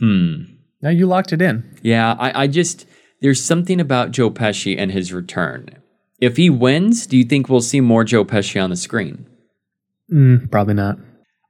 Hmm. 0.01 0.35
now 0.81 0.90
you 0.90 1.07
locked 1.07 1.33
it 1.33 1.42
in. 1.42 1.62
Yeah, 1.83 2.16
I, 2.18 2.44
I 2.44 2.47
just 2.47 2.87
there's 3.20 3.42
something 3.42 3.81
about 3.81 4.11
Joe 4.11 4.31
Pesci 4.31 4.77
and 4.79 4.92
his 4.92 5.12
return. 5.12 5.70
If 6.20 6.37
he 6.37 6.50
wins, 6.50 7.07
do 7.07 7.16
you 7.16 7.24
think 7.24 7.48
we'll 7.48 7.61
see 7.61 7.81
more 7.81 8.05
Joe 8.05 8.24
Pesci 8.24 8.62
on 8.62 8.70
the 8.70 8.77
screen? 8.77 9.27
Mm, 10.12 10.50
probably 10.50 10.74
not. 10.74 10.98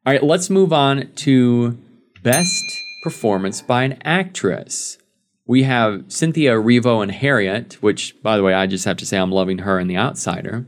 All 0.07 0.13
right, 0.13 0.23
let's 0.23 0.51
move 0.51 0.73
on 0.73 1.11
to 1.17 1.79
best 2.23 2.65
performance 3.03 3.63
by 3.63 3.85
an 3.85 3.99
actress. 4.05 4.99
We 5.47 5.65
have 5.65 6.05
Cynthia 6.09 6.53
Erivo 6.53 7.03
and 7.03 7.13
Harriet, 7.13 7.75
which, 7.83 8.21
by 8.23 8.37
the 8.37 8.43
way, 8.43 8.55
I 8.55 8.67
just 8.67 8.87
have 8.87 8.97
to 8.99 9.07
say 9.07 9.19
I'm 9.19 9.31
loving 9.31 9.59
her 9.59 9.79
in 9.79 9.89
The 9.89 9.97
Outsider. 9.97 10.67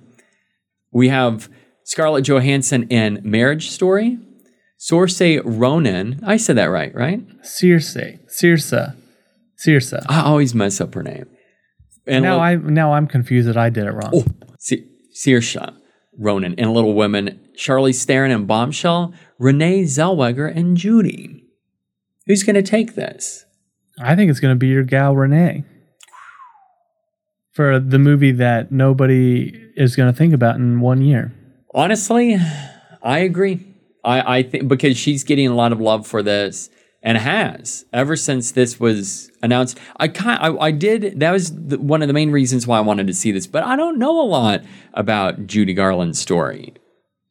We 0.92 1.08
have 1.08 1.48
Scarlett 1.84 2.24
Johansson 2.24 2.84
in 2.88 3.20
Marriage 3.22 3.70
Story. 3.70 4.18
Saoirse 4.78 5.40
Ronan, 5.44 6.20
I 6.24 6.36
said 6.36 6.56
that 6.56 6.66
right, 6.66 6.94
right? 6.94 7.22
Circe, 7.42 7.96
Circe, 8.28 8.74
Circe. 9.56 9.92
I 9.92 10.22
always 10.22 10.54
mess 10.54 10.80
up 10.80 10.94
her 10.94 11.02
name. 11.02 11.26
And 12.06 12.22
now 12.22 12.38
I 12.38 12.56
now 12.56 12.92
I'm 12.92 13.06
confused 13.06 13.48
that 13.48 13.56
I 13.56 13.70
did 13.70 13.86
it 13.86 13.92
wrong. 13.92 14.10
Oh, 14.12 14.24
Saoirse 15.14 15.76
Ronan 16.18 16.54
and 16.58 16.72
Little 16.72 16.94
Women, 16.94 17.40
Charlie 17.56 17.92
Theron 17.92 18.30
and 18.30 18.46
Bombshell, 18.46 19.12
Renee 19.38 19.82
Zellweger 19.82 20.54
and 20.54 20.76
Judy. 20.76 21.44
Who's 22.26 22.42
going 22.42 22.54
to 22.54 22.62
take 22.62 22.94
this? 22.94 23.44
I 23.98 24.14
think 24.14 24.30
it's 24.30 24.40
going 24.40 24.54
to 24.54 24.58
be 24.58 24.68
your 24.68 24.82
gal 24.82 25.14
Renee 25.14 25.64
for 27.52 27.78
the 27.78 27.98
movie 27.98 28.32
that 28.32 28.70
nobody 28.70 29.52
is 29.76 29.96
going 29.96 30.12
to 30.12 30.16
think 30.16 30.34
about 30.34 30.56
in 30.56 30.80
one 30.80 31.00
year. 31.02 31.32
Honestly, 31.74 32.36
I 33.02 33.18
agree. 33.20 33.74
I, 34.04 34.38
I 34.38 34.42
think 34.42 34.68
because 34.68 34.96
she's 34.96 35.24
getting 35.24 35.48
a 35.48 35.54
lot 35.54 35.72
of 35.72 35.80
love 35.80 36.06
for 36.06 36.22
this 36.22 36.68
and 37.02 37.18
has 37.18 37.84
ever 37.92 38.16
since 38.16 38.52
this 38.52 38.80
was 38.80 39.30
announced. 39.42 39.78
I 39.98 40.08
kind 40.08 40.38
I, 40.42 40.66
I 40.66 40.70
did 40.70 41.20
that 41.20 41.30
was 41.30 41.52
the, 41.54 41.78
one 41.78 42.02
of 42.02 42.08
the 42.08 42.14
main 42.14 42.30
reasons 42.32 42.66
why 42.66 42.78
I 42.78 42.80
wanted 42.80 43.06
to 43.06 43.14
see 43.14 43.30
this, 43.32 43.46
but 43.46 43.62
I 43.64 43.76
don't 43.76 43.98
know 43.98 44.20
a 44.20 44.26
lot 44.26 44.62
about 44.94 45.46
Judy 45.46 45.74
Garland's 45.74 46.18
story. 46.18 46.74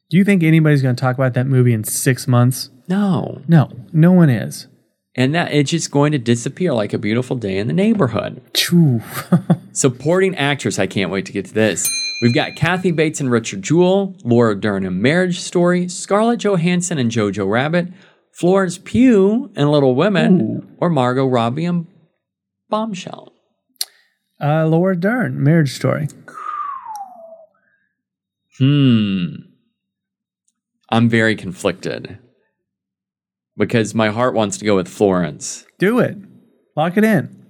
Do 0.08 0.16
you 0.16 0.24
think 0.24 0.42
anybody's 0.42 0.82
going 0.82 0.94
to 0.96 1.00
talk 1.00 1.16
about 1.16 1.34
that 1.34 1.46
movie 1.46 1.72
in 1.72 1.82
six 1.84 2.26
months? 2.28 2.70
No, 2.88 3.42
No, 3.48 3.72
no 3.92 4.12
one 4.12 4.30
is. 4.30 4.68
and 5.16 5.34
that 5.34 5.52
it's 5.52 5.70
just 5.72 5.90
going 5.90 6.12
to 6.12 6.18
disappear 6.18 6.72
like 6.72 6.92
a 6.92 6.98
beautiful 6.98 7.34
day 7.36 7.58
in 7.58 7.66
the 7.66 7.72
neighborhood. 7.72 8.40
Supporting 9.72 10.34
actress, 10.36 10.78
I 10.78 10.86
can't 10.86 11.10
wait 11.10 11.26
to 11.26 11.32
get 11.32 11.46
to 11.46 11.54
this. 11.54 11.90
We've 12.22 12.34
got 12.34 12.54
Kathy 12.56 12.92
Bates 12.92 13.20
and 13.20 13.30
Richard 13.30 13.62
Jewell, 13.62 14.14
Laura 14.24 14.54
Dern 14.58 14.86
in 14.86 15.02
Marriage 15.02 15.40
Story, 15.40 15.88
Scarlett 15.88 16.40
Johansson 16.40 16.98
and 16.98 17.10
Jojo 17.10 17.48
Rabbit, 17.50 17.88
Florence 18.38 18.78
Pugh 18.78 19.50
in 19.56 19.70
Little 19.70 19.94
Women, 19.94 20.76
or 20.78 20.90
Margot 20.90 21.26
Robbie 21.26 21.64
in 21.64 21.86
Bombshell. 22.68 23.32
uh, 24.40 24.66
Laura 24.66 24.94
Dern, 24.94 25.42
Marriage 25.42 25.72
Story. 25.74 26.08
Hmm. 28.58 29.34
I'm 30.90 31.08
very 31.08 31.34
conflicted 31.34 32.18
because 33.56 33.94
my 33.94 34.08
heart 34.08 34.34
wants 34.34 34.58
to 34.58 34.64
go 34.64 34.76
with 34.76 34.88
Florence. 34.88 35.64
Do 35.78 35.98
it. 35.98 36.16
Lock 36.76 36.96
it 36.96 37.04
in. 37.04 37.44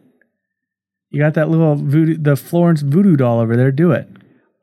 You 1.10 1.20
got 1.20 1.34
that 1.34 1.48
little 1.48 1.74
voodoo, 1.74 2.16
the 2.16 2.36
Florence 2.36 2.82
voodoo 2.82 3.16
doll 3.16 3.40
over 3.40 3.56
there. 3.56 3.72
Do 3.72 3.90
it. 3.92 4.08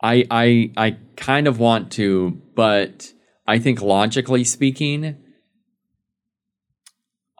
I 0.01 0.25
I 0.31 0.71
I 0.77 0.97
kind 1.17 1.47
of 1.47 1.59
want 1.59 1.91
to, 1.93 2.41
but 2.55 3.11
I 3.45 3.59
think 3.59 3.81
logically 3.81 4.43
speaking, 4.43 5.17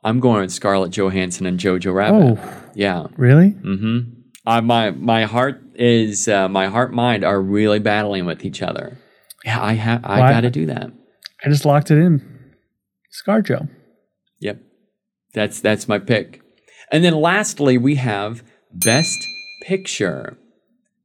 I'm 0.03 0.19
going 0.19 0.41
with 0.41 0.51
Scarlett 0.51 0.91
Johansson 0.91 1.45
and 1.45 1.59
Jojo 1.59 1.93
Rabbit. 1.93 2.37
Oh, 2.39 2.61
Yeah. 2.75 3.07
really? 3.17 3.51
Mm-hmm. 3.51 3.99
Uh, 4.45 4.61
my 4.61 4.91
my 4.91 5.23
heart 5.23 5.61
is 5.75 6.27
uh, 6.27 6.49
my 6.49 6.67
heart 6.67 6.91
mind 6.93 7.23
are 7.23 7.41
really 7.41 7.79
battling 7.79 8.25
with 8.25 8.43
each 8.43 8.61
other. 8.61 8.97
Yeah, 9.45 9.61
I 9.63 9.73
have 9.73 10.01
I 10.03 10.19
Why- 10.19 10.31
got 10.31 10.41
to 10.41 10.49
do 10.49 10.65
that. 10.65 10.91
I 11.45 11.49
just 11.49 11.65
locked 11.65 11.91
it 11.91 11.97
in. 11.97 12.21
ScarJo. 13.25 13.69
Yep. 14.39 14.59
That's 15.33 15.59
that's 15.61 15.87
my 15.87 15.99
pick. 15.99 16.41
And 16.91 17.03
then 17.03 17.15
lastly, 17.15 17.77
we 17.77 17.95
have 17.95 18.43
Best 18.73 19.25
Picture 19.63 20.37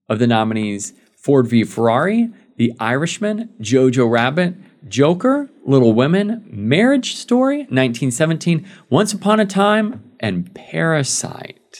of 0.08 0.18
the 0.18 0.26
nominees 0.26 0.92
Ford 1.22 1.46
v 1.46 1.62
Ferrari, 1.64 2.30
The 2.56 2.72
Irishman, 2.80 3.50
Jojo 3.60 4.10
Rabbit, 4.10 4.54
Joker, 4.88 5.48
Little 5.68 5.92
Women, 5.92 6.46
Marriage 6.50 7.14
Story, 7.14 7.58
1917, 7.58 8.66
Once 8.88 9.12
Upon 9.12 9.38
a 9.38 9.44
Time, 9.44 10.14
and 10.18 10.54
Parasite. 10.54 11.78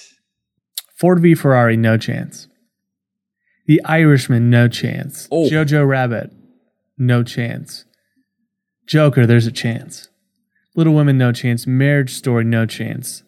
Ford 0.94 1.20
v 1.20 1.35
Ferrari, 1.35 1.74
no 1.74 1.96
chance. 1.96 2.48
The 3.66 3.83
Irishman, 3.87 4.51
no 4.51 4.68
chance. 4.68 5.27
Oh. 5.33 5.48
Jojo 5.48 5.88
Rabbit, 5.88 6.31
no 6.98 7.22
chance. 7.22 7.87
Joker, 8.87 9.24
there's 9.24 9.46
a 9.46 9.53
chance. 9.53 10.09
Little 10.77 10.92
Women, 10.92 11.16
no 11.16 11.33
chance. 11.33 11.66
Marriage 11.66 12.12
Story, 12.12 12.44
no 12.44 12.66
chance. 12.66 13.22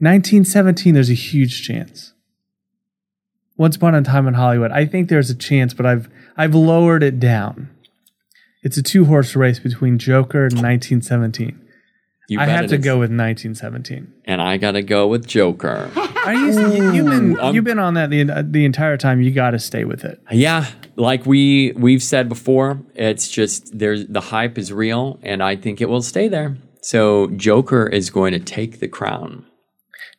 1917, 0.00 0.92
there's 0.92 1.08
a 1.08 1.14
huge 1.14 1.66
chance. 1.66 2.12
Once 3.56 3.76
Upon 3.76 3.94
a 3.94 4.02
Time 4.02 4.28
in 4.28 4.34
Hollywood, 4.34 4.70
I 4.70 4.84
think 4.84 5.08
there's 5.08 5.30
a 5.30 5.34
chance, 5.34 5.72
but 5.72 5.86
I've 5.86 6.10
I've 6.36 6.54
lowered 6.54 7.02
it 7.02 7.18
down. 7.18 7.70
It's 8.62 8.76
a 8.76 8.82
two 8.82 9.04
horse 9.06 9.34
race 9.36 9.58
between 9.58 9.98
Joker 9.98 10.44
and 10.44 10.54
1917. 10.54 11.58
You 12.28 12.38
I 12.40 12.46
have 12.46 12.68
to 12.68 12.76
is. 12.76 12.84
go 12.84 12.94
with 12.94 13.10
1917. 13.10 14.12
and 14.24 14.40
I 14.40 14.56
gotta 14.56 14.82
go 14.82 15.06
with 15.08 15.26
Joker. 15.26 15.90
Are 16.24 16.32
you, 16.32 16.52
you 16.72 16.92
you've 16.92 17.06
been 17.06 17.38
I'm- 17.40 17.54
you've 17.54 17.64
been 17.64 17.80
on 17.80 17.94
that 17.94 18.10
the 18.10 18.24
the 18.48 18.64
entire 18.64 18.96
time. 18.96 19.20
You 19.20 19.32
got 19.32 19.50
to 19.50 19.58
stay 19.58 19.84
with 19.84 20.04
it. 20.04 20.20
Yeah, 20.30 20.66
like 20.94 21.26
we 21.26 21.72
we've 21.72 22.02
said 22.02 22.28
before, 22.28 22.78
it's 22.94 23.28
just 23.28 23.76
there's 23.76 24.06
the 24.06 24.20
hype 24.20 24.56
is 24.56 24.72
real, 24.72 25.18
and 25.24 25.42
I 25.42 25.56
think 25.56 25.80
it 25.80 25.88
will 25.88 26.00
stay 26.02 26.28
there. 26.28 26.56
So 26.80 27.26
Joker 27.30 27.88
is 27.88 28.08
going 28.10 28.32
to 28.32 28.38
take 28.38 28.78
the 28.78 28.86
crown. 28.88 29.44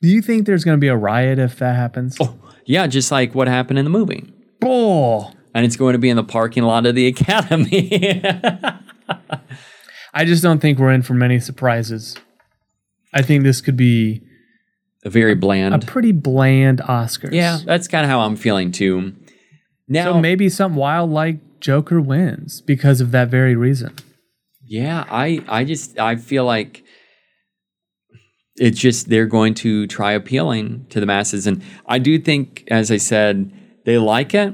Do 0.02 0.10
you 0.10 0.22
think 0.22 0.46
there's 0.46 0.66
going 0.66 0.78
to 0.78 0.82
be 0.82 0.90
a 0.90 0.98
riot 0.98 1.40
if 1.40 1.58
that 1.60 1.78
happens? 1.78 2.18
Oh, 2.20 2.36
yeah, 2.66 2.86
just 2.88 3.10
like 3.10 3.34
what 3.34 3.48
happened 3.48 3.80
in 3.80 3.86
the 3.86 3.92
movie, 3.92 4.26
Bull. 4.60 5.34
And 5.54 5.66
it's 5.66 5.76
going 5.76 5.94
to 5.94 6.00
be 6.00 6.10
in 6.10 6.16
the 6.18 6.24
parking 6.24 6.64
lot 6.64 6.86
of 6.86 6.96
the 6.96 7.08
Academy. 7.14 8.22
I 10.14 10.26
just 10.26 10.44
don't 10.44 10.60
think 10.60 10.78
we're 10.80 10.92
in 10.92 11.02
for 11.02 11.14
many 11.14 11.40
surprises. 11.40 12.16
I 13.14 13.22
think 13.22 13.44
this 13.44 13.62
could 13.62 13.78
be 13.78 14.22
a 15.06 15.10
very 15.10 15.36
bland, 15.36 15.74
a 15.76 15.80
pretty 15.80 16.12
bland 16.12 16.80
Oscars. 16.80 17.34
yeah, 17.34 17.60
that's 17.66 17.88
kind 17.88 18.04
of 18.06 18.10
how 18.10 18.22
I'm 18.22 18.36
feeling 18.36 18.72
too. 18.72 19.14
Now, 19.88 20.14
So 20.14 20.20
maybe 20.20 20.50
something 20.50 20.78
wild 20.80 21.10
like 21.12 21.60
Joker 21.60 22.00
wins 22.02 22.62
because 22.62 23.02
of 23.02 23.12
that 23.12 23.30
very 23.30 23.56
reason. 23.56 23.96
Yeah, 24.66 25.04
I 25.10 25.44
I 25.48 25.64
just 25.66 26.00
I 26.00 26.16
feel 26.16 26.46
like 26.46 26.84
it's 28.56 28.80
just 28.80 29.10
they're 29.10 29.26
going 29.26 29.54
to 29.56 29.88
try 29.88 30.14
appealing 30.14 30.86
to 30.90 31.00
the 31.00 31.06
masses 31.06 31.48
and 31.48 31.62
I 31.88 31.98
do 32.00 32.18
think 32.20 32.64
as 32.70 32.92
I 32.92 32.98
said 32.98 33.52
they 33.86 33.98
like 33.98 34.34
it, 34.34 34.54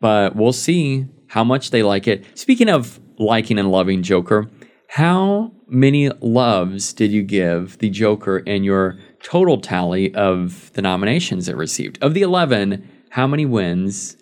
but 0.00 0.34
we'll 0.34 0.52
see 0.52 1.06
how 1.28 1.44
much 1.44 1.70
they 1.70 1.82
like 1.82 2.08
it. 2.08 2.24
Speaking 2.38 2.68
of 2.68 2.98
liking 3.18 3.58
and 3.58 3.70
loving 3.70 4.02
Joker, 4.02 4.50
how 4.88 5.52
many 5.68 6.10
loves 6.20 6.92
did 6.92 7.12
you 7.12 7.22
give 7.22 7.78
the 7.78 7.90
Joker 7.90 8.38
in 8.38 8.64
your 8.64 8.98
total 9.22 9.60
tally 9.60 10.12
of 10.14 10.72
the 10.72 10.82
nominations 10.82 11.48
it 11.48 11.56
received? 11.56 12.02
Of 12.02 12.14
the 12.14 12.22
11, 12.22 12.88
how 13.10 13.26
many 13.26 13.46
wins 13.46 14.16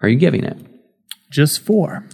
are 0.00 0.08
you 0.08 0.16
giving 0.16 0.44
it? 0.44 0.58
Just 1.30 1.60
four. 1.60 2.08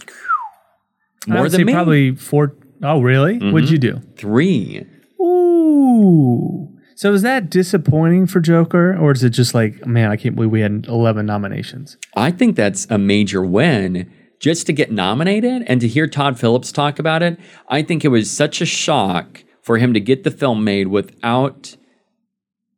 More 1.25 1.49
than 1.49 1.59
say 1.59 1.63
me. 1.63 1.73
Probably 1.73 2.15
four 2.15 2.55
oh 2.83 3.01
really? 3.01 3.39
What'd 3.39 3.69
mm-hmm. 3.69 3.73
you 3.73 3.79
do? 3.79 4.01
3. 4.17 4.85
Ooh. 5.21 6.62
So 6.95 7.13
is 7.13 7.21
that 7.23 7.49
disappointing 7.49 8.27
for 8.27 8.39
Joker, 8.39 8.95
or 8.97 9.11
is 9.11 9.23
it 9.23 9.31
just 9.31 9.53
like, 9.53 9.85
man, 9.85 10.11
I 10.11 10.15
can't 10.15 10.35
believe 10.35 10.51
we 10.51 10.61
had 10.61 10.85
eleven 10.87 11.25
nominations? 11.25 11.97
I 12.15 12.31
think 12.31 12.55
that's 12.55 12.85
a 12.89 12.97
major 12.97 13.43
win 13.43 14.11
just 14.39 14.67
to 14.67 14.73
get 14.73 14.91
nominated 14.91 15.63
and 15.67 15.79
to 15.81 15.87
hear 15.87 16.05
Todd 16.05 16.39
Phillips 16.39 16.71
talk 16.71 16.99
about 16.99 17.23
it. 17.23 17.39
I 17.69 17.81
think 17.81 18.03
it 18.03 18.09
was 18.09 18.29
such 18.29 18.61
a 18.61 18.65
shock 18.65 19.43
for 19.61 19.77
him 19.77 19.93
to 19.93 19.99
get 19.99 20.23
the 20.23 20.31
film 20.31 20.63
made 20.63 20.89
without 20.89 21.77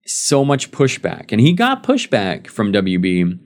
so 0.05 0.45
much 0.45 0.69
pushback. 0.69 1.31
And 1.31 1.41
he 1.41 1.53
got 1.53 1.83
pushback 1.83 2.47
from 2.47 2.71
WB. 2.71 3.39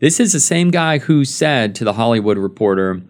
This 0.00 0.18
is 0.18 0.32
the 0.32 0.40
same 0.40 0.70
guy 0.70 0.98
who 0.98 1.24
said 1.24 1.74
to 1.74 1.84
the 1.84 1.92
Hollywood 1.92 2.38
Reporter 2.38 3.02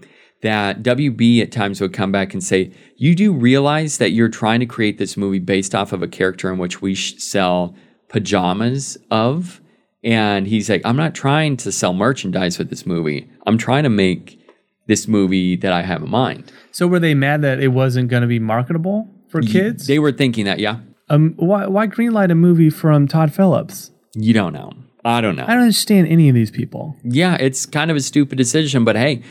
that 0.42 0.82
WB 0.82 1.42
at 1.42 1.52
times 1.52 1.80
would 1.80 1.92
come 1.92 2.12
back 2.12 2.32
and 2.32 2.42
say, 2.42 2.72
You 2.96 3.14
do 3.14 3.32
realize 3.32 3.98
that 3.98 4.10
you're 4.10 4.28
trying 4.28 4.60
to 4.60 4.66
create 4.66 4.98
this 4.98 5.16
movie 5.16 5.38
based 5.38 5.74
off 5.74 5.92
of 5.92 6.02
a 6.02 6.08
character 6.08 6.52
in 6.52 6.58
which 6.58 6.80
we 6.80 6.94
sell 6.94 7.74
pajamas 8.08 8.98
of? 9.10 9.60
And 10.04 10.46
he's 10.46 10.70
like, 10.70 10.82
I'm 10.84 10.96
not 10.96 11.14
trying 11.14 11.56
to 11.58 11.72
sell 11.72 11.92
merchandise 11.92 12.58
with 12.58 12.70
this 12.70 12.86
movie. 12.86 13.28
I'm 13.46 13.58
trying 13.58 13.82
to 13.82 13.88
make 13.88 14.38
this 14.86 15.08
movie 15.08 15.56
that 15.56 15.72
I 15.72 15.82
have 15.82 16.02
in 16.02 16.10
mind. 16.10 16.52
So 16.70 16.86
were 16.86 17.00
they 17.00 17.14
mad 17.14 17.42
that 17.42 17.60
it 17.60 17.68
wasn't 17.68 18.08
going 18.08 18.20
to 18.20 18.28
be 18.28 18.38
marketable 18.38 19.10
for 19.28 19.42
kids? 19.42 19.86
They 19.88 19.98
were 19.98 20.12
thinking 20.12 20.44
that, 20.44 20.60
yeah. 20.60 20.78
um, 21.08 21.34
why 21.38 21.66
why 21.66 21.88
greenlight 21.88 22.30
a 22.30 22.34
movie 22.36 22.70
from 22.70 23.08
Todd 23.08 23.34
Phillips? 23.34 23.90
You 24.14 24.32
don't 24.32 24.52
know. 24.52 24.72
I 25.04 25.20
don't 25.20 25.36
know. 25.36 25.44
I 25.44 25.54
don't 25.54 25.62
understand 25.62 26.08
any 26.08 26.28
of 26.28 26.34
these 26.34 26.50
people. 26.50 26.96
Yeah, 27.04 27.36
it's 27.38 27.64
kind 27.66 27.90
of 27.90 27.96
a 27.96 28.00
stupid 28.00 28.38
decision, 28.38 28.84
but 28.84 28.96
hey, 28.96 29.22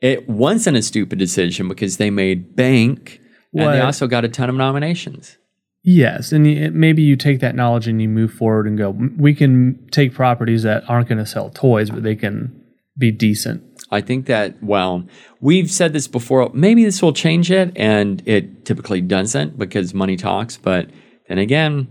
it 0.00 0.28
wasn't 0.28 0.76
a 0.76 0.82
stupid 0.82 1.18
decision 1.18 1.68
because 1.68 1.96
they 1.98 2.10
made 2.10 2.56
bank 2.56 3.20
and 3.54 3.74
they 3.74 3.80
also 3.80 4.06
got 4.06 4.24
a 4.24 4.28
ton 4.28 4.48
of 4.48 4.54
nominations. 4.56 5.36
Yes, 5.82 6.30
and 6.32 6.74
maybe 6.74 7.02
you 7.02 7.16
take 7.16 7.40
that 7.40 7.54
knowledge 7.54 7.88
and 7.88 8.02
you 8.02 8.08
move 8.08 8.32
forward 8.32 8.66
and 8.66 8.76
go. 8.76 8.90
We 8.90 9.34
can 9.34 9.88
take 9.90 10.12
properties 10.12 10.62
that 10.62 10.88
aren't 10.88 11.08
going 11.08 11.18
to 11.18 11.26
sell 11.26 11.48
toys, 11.50 11.88
but 11.90 12.02
they 12.02 12.14
can 12.14 12.64
be 12.98 13.10
decent. 13.10 13.62
I 13.90 14.02
think 14.02 14.26
that, 14.26 14.62
well, 14.62 15.04
we've 15.40 15.70
said 15.70 15.94
this 15.94 16.06
before. 16.06 16.50
Maybe 16.52 16.84
this 16.84 17.00
will 17.00 17.14
change 17.14 17.50
it, 17.50 17.72
and 17.76 18.22
it 18.26 18.66
typically 18.66 19.00
doesn't 19.00 19.58
because 19.58 19.94
money 19.94 20.16
talks. 20.16 20.58
But 20.58 20.90
then 21.28 21.38
again, 21.38 21.88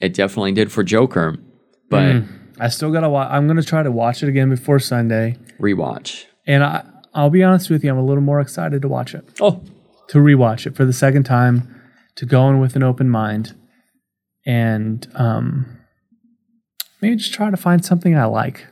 it 0.00 0.12
definitely 0.12 0.52
did 0.52 0.70
for 0.70 0.82
Joker. 0.82 1.38
But 1.88 2.16
mm, 2.16 2.28
I 2.60 2.68
still 2.68 2.92
gotta. 2.92 3.08
Wa- 3.08 3.28
I'm 3.30 3.46
gonna 3.46 3.62
try 3.62 3.82
to 3.82 3.90
watch 3.90 4.22
it 4.22 4.28
again 4.28 4.50
before 4.50 4.78
Sunday, 4.78 5.38
rewatch. 5.58 6.26
and 6.46 6.62
I 6.62 6.84
I'll 7.14 7.30
be 7.30 7.42
honest 7.44 7.70
with 7.70 7.84
you. 7.84 7.90
I'm 7.90 7.98
a 7.98 8.04
little 8.04 8.22
more 8.22 8.40
excited 8.40 8.82
to 8.82 8.88
watch 8.88 9.14
it, 9.14 9.24
Oh, 9.40 9.62
to 10.08 10.18
rewatch 10.18 10.66
it 10.66 10.74
for 10.76 10.84
the 10.84 10.92
second 10.92 11.24
time, 11.24 11.80
to 12.16 12.26
go 12.26 12.48
in 12.48 12.58
with 12.60 12.76
an 12.76 12.82
open 12.82 13.08
mind, 13.08 13.54
and 14.46 15.06
um, 15.14 15.78
maybe 17.00 17.16
just 17.16 17.32
try 17.34 17.50
to 17.50 17.56
find 17.56 17.84
something 17.84 18.16
I 18.16 18.24
like. 18.24 18.66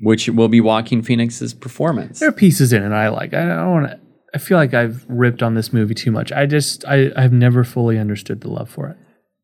which 0.00 0.28
will 0.28 0.48
be 0.48 0.60
Joaquin 0.60 1.02
Phoenix's 1.02 1.54
performance. 1.54 2.18
There 2.20 2.28
are 2.28 2.32
pieces 2.32 2.72
in 2.72 2.82
it 2.82 2.92
I 2.92 3.08
like. 3.08 3.34
I 3.34 3.44
don't 3.46 3.70
want 3.70 3.90
to. 3.90 4.00
I 4.34 4.38
feel 4.38 4.56
like 4.56 4.72
I've 4.74 5.04
ripped 5.08 5.42
on 5.42 5.54
this 5.54 5.72
movie 5.72 5.94
too 5.94 6.10
much. 6.10 6.32
I 6.32 6.46
just 6.46 6.84
I 6.86 7.10
I've 7.16 7.32
never 7.34 7.62
fully 7.64 7.98
understood 7.98 8.40
the 8.40 8.50
love 8.50 8.70
for 8.70 8.88
it. 8.88 8.96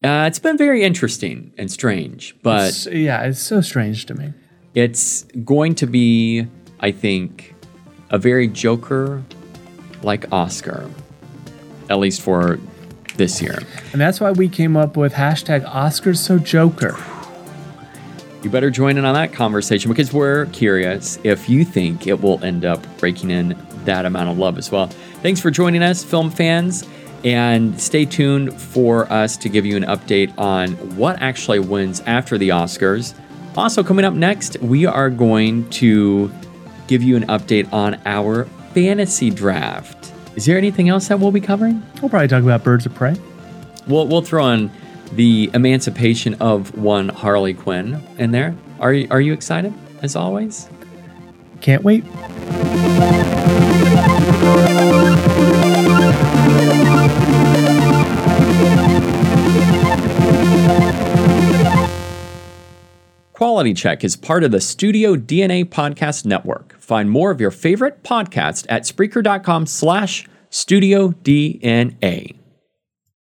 Uh, 0.08 0.24
it's 0.26 0.38
been 0.38 0.56
very 0.56 0.82
interesting 0.82 1.52
and 1.58 1.70
strange, 1.70 2.34
but 2.42 2.68
It's- 2.70 2.86
yeah, 2.86 3.22
it's 3.24 3.40
so 3.40 3.60
strange 3.60 4.06
to 4.06 4.14
me. 4.14 4.32
it's 4.74 5.24
going 5.44 5.74
to 5.74 5.86
be, 5.86 6.46
I 6.80 6.90
think, 6.92 7.54
a 8.10 8.18
very 8.18 8.48
Joker 8.48 9.22
like 10.02 10.32
Oscar, 10.32 10.90
at 11.90 11.98
least 11.98 12.22
for 12.22 12.58
this 13.16 13.42
year. 13.42 13.58
And 13.92 14.00
that's 14.00 14.20
why 14.20 14.30
we 14.30 14.48
came 14.48 14.76
up 14.76 14.96
with 14.96 15.12
hashtag 15.12 15.64
Oscars 15.64 16.18
so 16.18 16.38
Joker. 16.38 16.96
You 18.42 18.50
better 18.50 18.70
join 18.70 18.96
in 18.96 19.04
on 19.04 19.14
that 19.14 19.32
conversation 19.32 19.90
because 19.90 20.12
we're 20.12 20.46
curious 20.46 21.18
if 21.24 21.48
you 21.48 21.64
think 21.64 22.06
it 22.06 22.20
will 22.20 22.42
end 22.44 22.64
up 22.64 22.84
breaking 22.98 23.30
in 23.30 23.58
that 23.84 24.04
amount 24.04 24.30
of 24.30 24.38
love 24.38 24.58
as 24.58 24.70
well. 24.70 24.86
Thanks 25.22 25.40
for 25.40 25.50
joining 25.50 25.82
us, 25.82 26.04
film 26.04 26.30
fans, 26.30 26.84
and 27.24 27.78
stay 27.80 28.04
tuned 28.04 28.54
for 28.54 29.10
us 29.12 29.36
to 29.38 29.48
give 29.48 29.66
you 29.66 29.76
an 29.76 29.82
update 29.84 30.32
on 30.38 30.70
what 30.96 31.20
actually 31.20 31.58
wins 31.58 32.00
after 32.06 32.38
the 32.38 32.50
Oscars. 32.50 33.12
Also, 33.56 33.82
coming 33.82 34.04
up 34.04 34.14
next, 34.14 34.56
we 34.60 34.86
are 34.86 35.10
going 35.10 35.68
to 35.70 36.30
give 36.88 37.02
you 37.02 37.16
an 37.16 37.24
update 37.26 37.72
on 37.72 38.00
our 38.06 38.46
fantasy 38.74 39.30
draft. 39.30 40.12
Is 40.34 40.46
there 40.46 40.58
anything 40.58 40.88
else 40.88 41.08
that 41.08 41.20
we'll 41.20 41.30
be 41.30 41.40
covering? 41.40 41.82
We'll 42.00 42.08
probably 42.08 42.28
talk 42.28 42.42
about 42.42 42.64
Birds 42.64 42.86
of 42.86 42.94
Prey. 42.94 43.16
We'll, 43.86 44.06
we'll 44.08 44.22
throw 44.22 44.48
in 44.48 44.70
the 45.12 45.50
emancipation 45.54 46.34
of 46.34 46.76
one 46.76 47.08
Harley 47.08 47.54
Quinn 47.54 48.02
in 48.18 48.32
there. 48.32 48.56
Are 48.80 48.92
you, 48.92 49.08
are 49.10 49.20
you 49.20 49.32
excited 49.32 49.72
as 50.02 50.16
always? 50.16 50.68
Can't 51.60 51.82
wait. 51.82 52.04
Quality 63.32 63.72
Check 63.72 64.02
is 64.02 64.16
part 64.16 64.42
of 64.42 64.50
the 64.50 64.60
Studio 64.60 65.14
DNA 65.14 65.64
Podcast 65.64 66.24
Network. 66.24 66.67
Find 66.88 67.10
more 67.10 67.30
of 67.30 67.38
your 67.38 67.50
favorite 67.50 68.02
podcasts 68.02 68.64
at 68.70 68.84
Spreaker.com 68.84 69.66
slash 69.66 70.26
Studio 70.48 71.10
DNA. 71.22 72.37